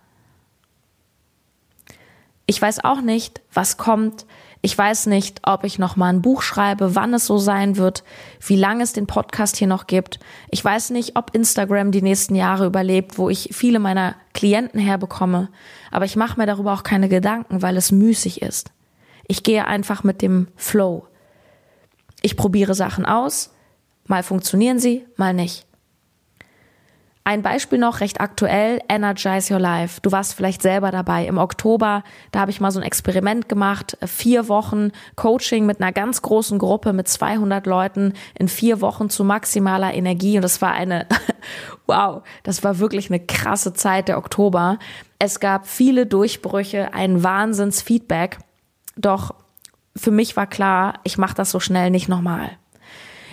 Ich 2.45 2.62
weiß 2.62 2.83
auch 2.83 3.01
nicht, 3.01 3.41
was 3.53 3.77
kommt. 3.77 4.25
Ich 4.62 4.77
weiß 4.77 5.07
nicht, 5.07 5.41
ob 5.43 5.63
ich 5.65 5.77
noch 5.77 5.95
mal 5.95 6.07
ein 6.07 6.21
Buch 6.21 6.41
schreibe, 6.41 6.95
wann 6.95 7.13
es 7.13 7.25
so 7.25 7.38
sein 7.38 7.77
wird, 7.77 8.03
wie 8.45 8.55
lange 8.55 8.83
es 8.83 8.93
den 8.93 9.07
Podcast 9.07 9.57
hier 9.57 9.67
noch 9.67 9.88
gibt. 9.88 10.19
Ich 10.49 10.63
weiß 10.63 10.91
nicht, 10.91 11.17
ob 11.17 11.36
Instagram 11.36 11.91
die 11.91 12.01
nächsten 12.01 12.36
Jahre 12.36 12.65
überlebt, 12.65 13.17
wo 13.17 13.29
ich 13.29 13.49
viele 13.51 13.79
meiner 13.79 14.15
Klienten 14.33 14.79
herbekomme. 14.79 15.49
Aber 15.91 16.05
ich 16.05 16.15
mache 16.15 16.39
mir 16.39 16.45
darüber 16.45 16.73
auch 16.73 16.83
keine 16.83 17.09
Gedanken, 17.09 17.62
weil 17.62 17.75
es 17.75 17.91
müßig 17.91 18.41
ist. 18.41 18.71
Ich 19.27 19.43
gehe 19.43 19.65
einfach 19.65 20.03
mit 20.03 20.21
dem 20.21 20.47
Flow. 20.55 21.07
Ich 22.23 22.38
probiere 22.38 22.73
Sachen 22.73 23.05
aus. 23.05 23.53
Mal 24.07 24.23
funktionieren 24.23 24.79
sie, 24.79 25.05
mal 25.17 25.33
nicht. 25.33 25.67
Ein 27.25 27.41
Beispiel 27.41 27.79
noch 27.79 27.99
recht 27.99 28.19
aktuell, 28.19 28.79
Energize 28.89 29.53
Your 29.53 29.59
Life. 29.59 29.99
Du 30.01 30.12
warst 30.12 30.33
vielleicht 30.33 30.62
selber 30.62 30.91
dabei. 30.91 31.25
Im 31.25 31.38
Oktober, 31.38 32.03
da 32.31 32.39
habe 32.39 32.51
ich 32.51 32.62
mal 32.62 32.71
so 32.71 32.79
ein 32.79 32.86
Experiment 32.86 33.47
gemacht. 33.47 33.97
Vier 34.05 34.47
Wochen 34.47 34.91
Coaching 35.15 35.65
mit 35.65 35.81
einer 35.81 35.93
ganz 35.93 36.21
großen 36.21 36.59
Gruppe 36.59 36.93
mit 36.93 37.07
200 37.09 37.65
Leuten 37.65 38.13
in 38.38 38.47
vier 38.47 38.79
Wochen 38.81 39.09
zu 39.09 39.23
maximaler 39.23 39.93
Energie. 39.93 40.38
Und 40.38 40.41
das 40.43 40.62
war 40.62 40.71
eine, 40.71 41.07
wow, 41.88 42.23
das 42.43 42.63
war 42.63 42.79
wirklich 42.79 43.09
eine 43.09 43.21
krasse 43.21 43.73
Zeit, 43.73 44.07
der 44.07 44.17
Oktober. 44.17 44.79
Es 45.19 45.39
gab 45.39 45.67
viele 45.67 46.05
Durchbrüche, 46.05 46.93
ein 46.93 47.23
Wahnsinnsfeedback. 47.23 48.39
Doch 48.97 49.33
für 49.95 50.12
mich 50.12 50.36
war 50.36 50.47
klar, 50.47 50.99
ich 51.03 51.17
mache 51.17 51.36
das 51.36 51.51
so 51.51 51.60
schnell 51.60 51.89
nicht 51.89 52.10
nochmal. 52.10 52.51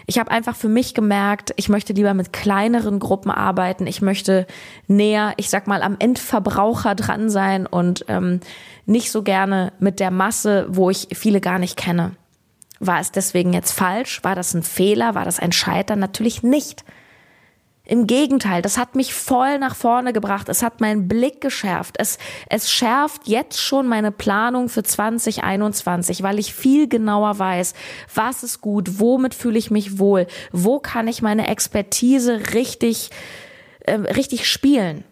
Ich 0.07 0.19
habe 0.19 0.31
einfach 0.31 0.57
für 0.57 0.69
mich 0.69 0.95
gemerkt, 0.95 1.53
ich 1.57 1.69
möchte 1.69 1.93
lieber 1.93 2.15
mit 2.15 2.33
kleineren 2.33 2.99
Gruppen 2.99 3.31
arbeiten. 3.31 3.87
Ich 3.87 4.03
möchte 4.03 4.47
näher, 4.89 5.35
ich 5.37 5.51
sag 5.51 5.69
mal, 5.69 5.83
am 5.83 5.97
Endverbraucher 5.99 6.95
dran 6.97 7.31
sein 7.31 7.67
und 7.67 8.05
ähm, 8.09 8.41
nicht 8.87 9.13
so 9.13 9.23
gerne 9.23 9.73
mit 9.79 10.01
der 10.01 10.11
Masse, 10.11 10.67
wo 10.69 10.91
ich 10.91 11.09
viele 11.13 11.41
gar 11.41 11.61
nicht 11.61 11.77
kenne. 11.77 12.17
War 12.81 12.99
es 12.99 13.13
deswegen 13.13 13.53
jetzt 13.53 13.73
falsch? 13.73 14.25
War 14.25 14.35
das 14.35 14.53
ein 14.55 14.63
Fehler? 14.63 15.15
War 15.15 15.25
das 15.25 15.39
ein 15.39 15.53
Scheitern? 15.53 16.01
Natürlich 16.01 16.43
nicht. 16.43 16.85
Im 17.91 18.07
Gegenteil, 18.07 18.63
das 18.63 18.79
hat 18.79 18.95
mich 18.95 19.13
voll 19.13 19.59
nach 19.59 19.75
vorne 19.75 20.13
gebracht. 20.13 20.49
Es 20.49 20.63
hat 20.63 20.81
meinen 20.81 21.09
Blick 21.09 21.41
geschärft. 21.41 21.97
Es, 21.99 22.19
es 22.49 22.71
schärft 22.71 23.27
jetzt 23.27 23.61
schon 23.61 23.89
meine 23.89 24.13
Planung 24.13 24.69
für 24.69 24.85
2021, 24.85 26.23
weil 26.23 26.39
ich 26.39 26.55
viel 26.55 26.87
genauer 26.87 27.41
weiß, 27.41 27.75
was 28.15 28.45
ist 28.45 28.61
gut, 28.61 29.01
womit 29.01 29.35
fühle 29.35 29.59
ich 29.59 29.73
mich 29.73 29.99
wohl, 29.99 30.29
wo 30.53 30.79
kann 30.79 31.09
ich 31.09 31.21
meine 31.21 31.49
Expertise 31.49 32.55
richtig, 32.55 33.11
äh, 33.81 33.95
richtig 33.95 34.49
spielen. 34.49 35.03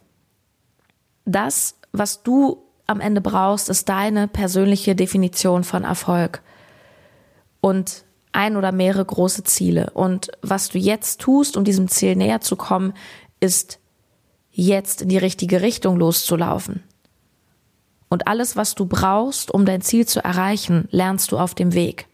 Das, 1.25 1.81
was 1.91 2.23
du 2.23 2.63
am 2.87 3.01
Ende 3.01 3.21
brauchst, 3.21 3.69
ist 3.71 3.89
deine 3.89 4.29
persönliche 4.29 4.95
Definition 4.95 5.65
von 5.65 5.83
Erfolg. 5.83 6.43
Und 7.61 8.05
ein 8.33 8.57
oder 8.57 8.73
mehrere 8.73 9.05
große 9.05 9.45
Ziele. 9.45 9.91
Und 9.95 10.31
was 10.43 10.69
du 10.69 10.79
jetzt 10.79 11.21
tust, 11.21 11.57
um 11.57 11.65
diesem 11.65 11.89
Ziel 11.89 12.17
näher 12.17 12.41
zu 12.41 12.57
kommen, 12.57 12.93
ist 13.41 13.79
jetzt 14.51 15.03
in 15.03 15.09
die 15.09 15.19
richtige 15.19 15.63
Richtung 15.63 15.97
loszulaufen. 15.97 16.83
Und 18.09 18.27
alles, 18.27 18.57
was 18.57 18.75
du 18.75 18.87
brauchst, 18.87 19.51
um 19.51 19.65
dein 19.65 19.83
Ziel 19.83 20.07
zu 20.07 20.23
erreichen, 20.25 20.89
lernst 20.91 21.33
du 21.33 21.39
auf 21.39 21.55
dem 21.55 21.75
Weg. 21.75 22.07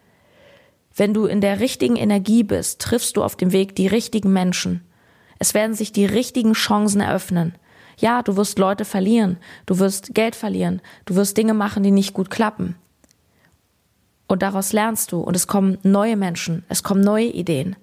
Wenn 0.96 1.14
du 1.14 1.26
in 1.26 1.40
der 1.40 1.60
richtigen 1.60 1.96
Energie 1.96 2.42
bist, 2.42 2.80
triffst 2.80 3.16
du 3.16 3.24
auf 3.24 3.36
dem 3.36 3.52
Weg 3.52 3.74
die 3.74 3.86
richtigen 3.86 4.32
Menschen. 4.32 4.84
Es 5.38 5.54
werden 5.54 5.74
sich 5.74 5.92
die 5.92 6.06
richtigen 6.06 6.52
Chancen 6.52 7.00
eröffnen. 7.00 7.54
Ja, 7.98 8.22
du 8.22 8.36
wirst 8.36 8.58
Leute 8.58 8.84
verlieren, 8.84 9.38
du 9.66 9.78
wirst 9.78 10.14
Geld 10.14 10.34
verlieren, 10.34 10.82
du 11.04 11.14
wirst 11.14 11.36
Dinge 11.36 11.54
machen, 11.54 11.82
die 11.82 11.90
nicht 11.90 12.12
gut 12.12 12.30
klappen. 12.30 12.76
Und 14.26 14.42
daraus 14.42 14.72
lernst 14.72 15.12
du 15.12 15.20
und 15.20 15.34
es 15.34 15.46
kommen 15.46 15.78
neue 15.82 16.16
Menschen, 16.16 16.64
es 16.68 16.82
kommen 16.82 17.00
neue 17.02 17.26
Ideen. 17.26 17.76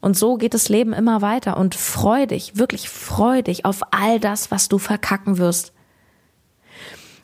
Und 0.00 0.16
so 0.16 0.36
geht 0.36 0.54
das 0.54 0.68
Leben 0.68 0.92
immer 0.92 1.22
weiter 1.22 1.56
und 1.56 1.74
freu 1.74 2.26
dich, 2.26 2.56
wirklich 2.56 2.88
freu 2.88 3.42
dich 3.42 3.64
auf 3.64 3.82
all 3.90 4.20
das, 4.20 4.50
was 4.50 4.68
du 4.68 4.78
verkacken 4.78 5.38
wirst. 5.38 5.73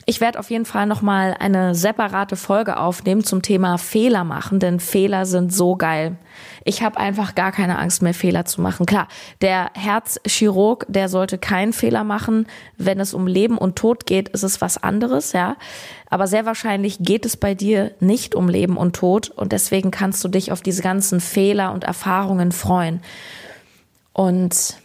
Ich 0.07 0.21
werde 0.21 0.39
auf 0.39 0.51
jeden 0.51 0.65
Fall 0.65 0.87
nochmal 0.87 1.37
eine 1.39 1.75
separate 1.75 2.37
Folge 2.37 2.79
aufnehmen 2.79 3.23
zum 3.23 3.43
Thema 3.43 3.77
Fehler 3.77 4.25
machen, 4.25 4.59
denn 4.59 4.81
Fehler 4.81 5.27
sind 5.27 5.53
so 5.53 5.77
geil. 5.77 6.17
Ich 6.65 6.83
habe 6.83 6.99
einfach 6.99 7.35
gar 7.35 7.53
keine 7.53 7.79
Angst 7.79 8.01
mehr, 8.01 8.15
Fehler 8.15 8.45
zu 8.45 8.61
machen. 8.61 8.87
Klar, 8.87 9.09
der 9.43 9.71
Herzchirurg, 9.75 10.87
der 10.89 11.09
sollte 11.09 11.39
keinen 11.39 11.73
Fehler 11.73 12.05
machen. 12.05 12.47
Wenn 12.77 12.99
es 12.99 13.15
um 13.15 13.27
Leben 13.27 13.59
und 13.59 13.77
Tod 13.77 14.07
geht, 14.07 14.31
ist 14.31 14.43
es 14.43 14.61
was 14.61 14.83
anderes, 14.83 15.33
ja. 15.33 15.57
Aber 16.09 16.27
sehr 16.27 16.47
wahrscheinlich 16.47 16.99
geht 17.01 17.27
es 17.27 17.37
bei 17.37 17.55
dir 17.55 17.93
nicht 18.01 18.35
um 18.35 18.49
Leben 18.49 18.77
und 18.77 18.97
Tod 18.97 19.29
und 19.31 19.53
deswegen 19.53 19.91
kannst 19.91 20.25
du 20.25 20.29
dich 20.29 20.51
auf 20.51 20.63
diese 20.63 20.83
ganzen 20.83 21.21
Fehler 21.21 21.73
und 21.73 21.85
Erfahrungen 21.85 22.53
freuen. 22.53 23.03
Und 24.13 24.77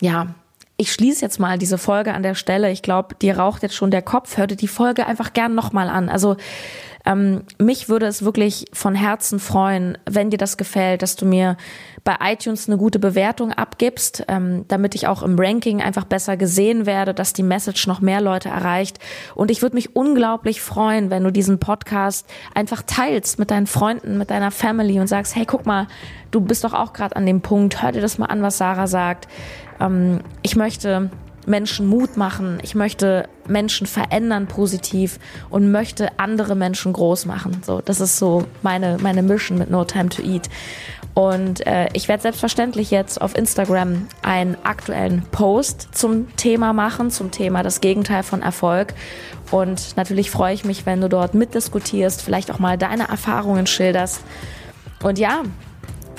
ja, 0.00 0.34
ich 0.76 0.92
schließe 0.92 1.24
jetzt 1.24 1.38
mal 1.38 1.58
diese 1.58 1.78
Folge 1.78 2.14
an 2.14 2.22
der 2.22 2.34
Stelle. 2.34 2.70
Ich 2.70 2.82
glaube, 2.82 3.14
dir 3.14 3.38
raucht 3.38 3.62
jetzt 3.62 3.76
schon 3.76 3.92
der 3.92 4.02
Kopf. 4.02 4.36
Hör 4.36 4.46
dir 4.46 4.56
die 4.56 4.68
Folge 4.68 5.06
einfach 5.06 5.32
gern 5.32 5.54
nochmal 5.54 5.88
an. 5.88 6.08
Also 6.08 6.36
ähm, 7.06 7.42
mich 7.58 7.88
würde 7.88 8.06
es 8.06 8.24
wirklich 8.24 8.64
von 8.72 8.94
Herzen 8.94 9.38
freuen, 9.38 9.98
wenn 10.08 10.30
dir 10.30 10.38
das 10.38 10.56
gefällt, 10.56 11.02
dass 11.02 11.16
du 11.16 11.26
mir 11.26 11.56
bei 12.02 12.16
iTunes 12.20 12.68
eine 12.68 12.76
gute 12.76 12.98
Bewertung 12.98 13.52
abgibst, 13.52 14.24
ähm, 14.28 14.64
damit 14.68 14.94
ich 14.94 15.06
auch 15.06 15.22
im 15.22 15.38
Ranking 15.38 15.82
einfach 15.82 16.04
besser 16.04 16.36
gesehen 16.36 16.86
werde, 16.86 17.14
dass 17.14 17.32
die 17.32 17.42
Message 17.42 17.86
noch 17.86 18.00
mehr 18.00 18.20
Leute 18.20 18.48
erreicht. 18.48 18.98
Und 19.34 19.50
ich 19.50 19.62
würde 19.62 19.76
mich 19.76 19.94
unglaublich 19.94 20.60
freuen, 20.60 21.10
wenn 21.10 21.24
du 21.24 21.30
diesen 21.30 21.58
Podcast 21.58 22.26
einfach 22.54 22.82
teilst 22.86 23.38
mit 23.38 23.50
deinen 23.50 23.66
Freunden, 23.66 24.18
mit 24.18 24.30
deiner 24.30 24.50
Family 24.50 24.98
und 24.98 25.06
sagst, 25.06 25.36
hey, 25.36 25.44
guck 25.46 25.66
mal, 25.66 25.86
du 26.30 26.40
bist 26.40 26.64
doch 26.64 26.74
auch 26.74 26.92
gerade 26.92 27.16
an 27.16 27.26
dem 27.26 27.42
Punkt, 27.42 27.82
hör 27.82 27.92
dir 27.92 28.02
das 28.02 28.18
mal 28.18 28.26
an, 28.26 28.42
was 28.42 28.58
Sarah 28.58 28.86
sagt. 28.86 29.28
Ähm, 29.80 30.20
ich 30.42 30.56
möchte 30.56 31.10
Menschen 31.46 31.86
Mut 31.86 32.16
machen, 32.16 32.58
ich 32.62 32.74
möchte 32.74 33.28
Menschen 33.46 33.86
verändern 33.86 34.46
positiv 34.46 35.18
und 35.50 35.70
möchte 35.70 36.18
andere 36.18 36.54
Menschen 36.54 36.92
groß 36.92 37.26
machen. 37.26 37.62
So, 37.64 37.80
das 37.80 38.00
ist 38.00 38.18
so 38.18 38.46
meine 38.62 38.96
meine 39.00 39.22
Mission 39.22 39.58
mit 39.58 39.70
No 39.70 39.84
Time 39.84 40.08
to 40.08 40.22
Eat. 40.22 40.48
Und 41.14 41.64
äh, 41.66 41.88
ich 41.92 42.08
werde 42.08 42.22
selbstverständlich 42.22 42.90
jetzt 42.90 43.20
auf 43.20 43.36
Instagram 43.36 44.08
einen 44.22 44.56
aktuellen 44.64 45.22
Post 45.30 45.90
zum 45.92 46.34
Thema 46.36 46.72
machen, 46.72 47.10
zum 47.10 47.30
Thema 47.30 47.62
das 47.62 47.80
Gegenteil 47.80 48.24
von 48.24 48.42
Erfolg. 48.42 48.94
Und 49.52 49.96
natürlich 49.96 50.32
freue 50.32 50.54
ich 50.54 50.64
mich, 50.64 50.86
wenn 50.86 51.00
du 51.00 51.08
dort 51.08 51.34
mitdiskutierst, 51.34 52.20
vielleicht 52.20 52.50
auch 52.50 52.58
mal 52.58 52.76
deine 52.76 53.08
Erfahrungen 53.08 53.68
schilderst. 53.68 54.22
Und 55.04 55.20
ja, 55.20 55.42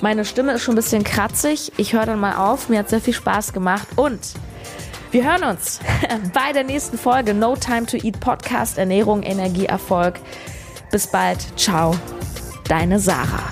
meine 0.01 0.25
Stimme 0.25 0.53
ist 0.53 0.61
schon 0.63 0.73
ein 0.73 0.77
bisschen 0.77 1.03
kratzig. 1.03 1.71
Ich 1.77 1.93
höre 1.93 2.05
dann 2.05 2.19
mal 2.19 2.35
auf. 2.35 2.69
Mir 2.69 2.79
hat 2.79 2.89
sehr 2.89 3.01
viel 3.01 3.13
Spaß 3.13 3.53
gemacht 3.53 3.87
und 3.95 4.19
wir 5.11 5.23
hören 5.23 5.43
uns 5.43 5.79
bei 6.33 6.51
der 6.53 6.63
nächsten 6.63 6.97
Folge 6.97 7.33
No 7.33 7.55
Time 7.55 7.85
to 7.85 7.97
Eat 7.97 8.19
Podcast 8.19 8.77
Ernährung, 8.77 9.23
Energie, 9.23 9.65
Erfolg. 9.65 10.15
Bis 10.91 11.07
bald. 11.07 11.39
Ciao. 11.57 11.95
Deine 12.67 12.99
Sarah. 12.99 13.51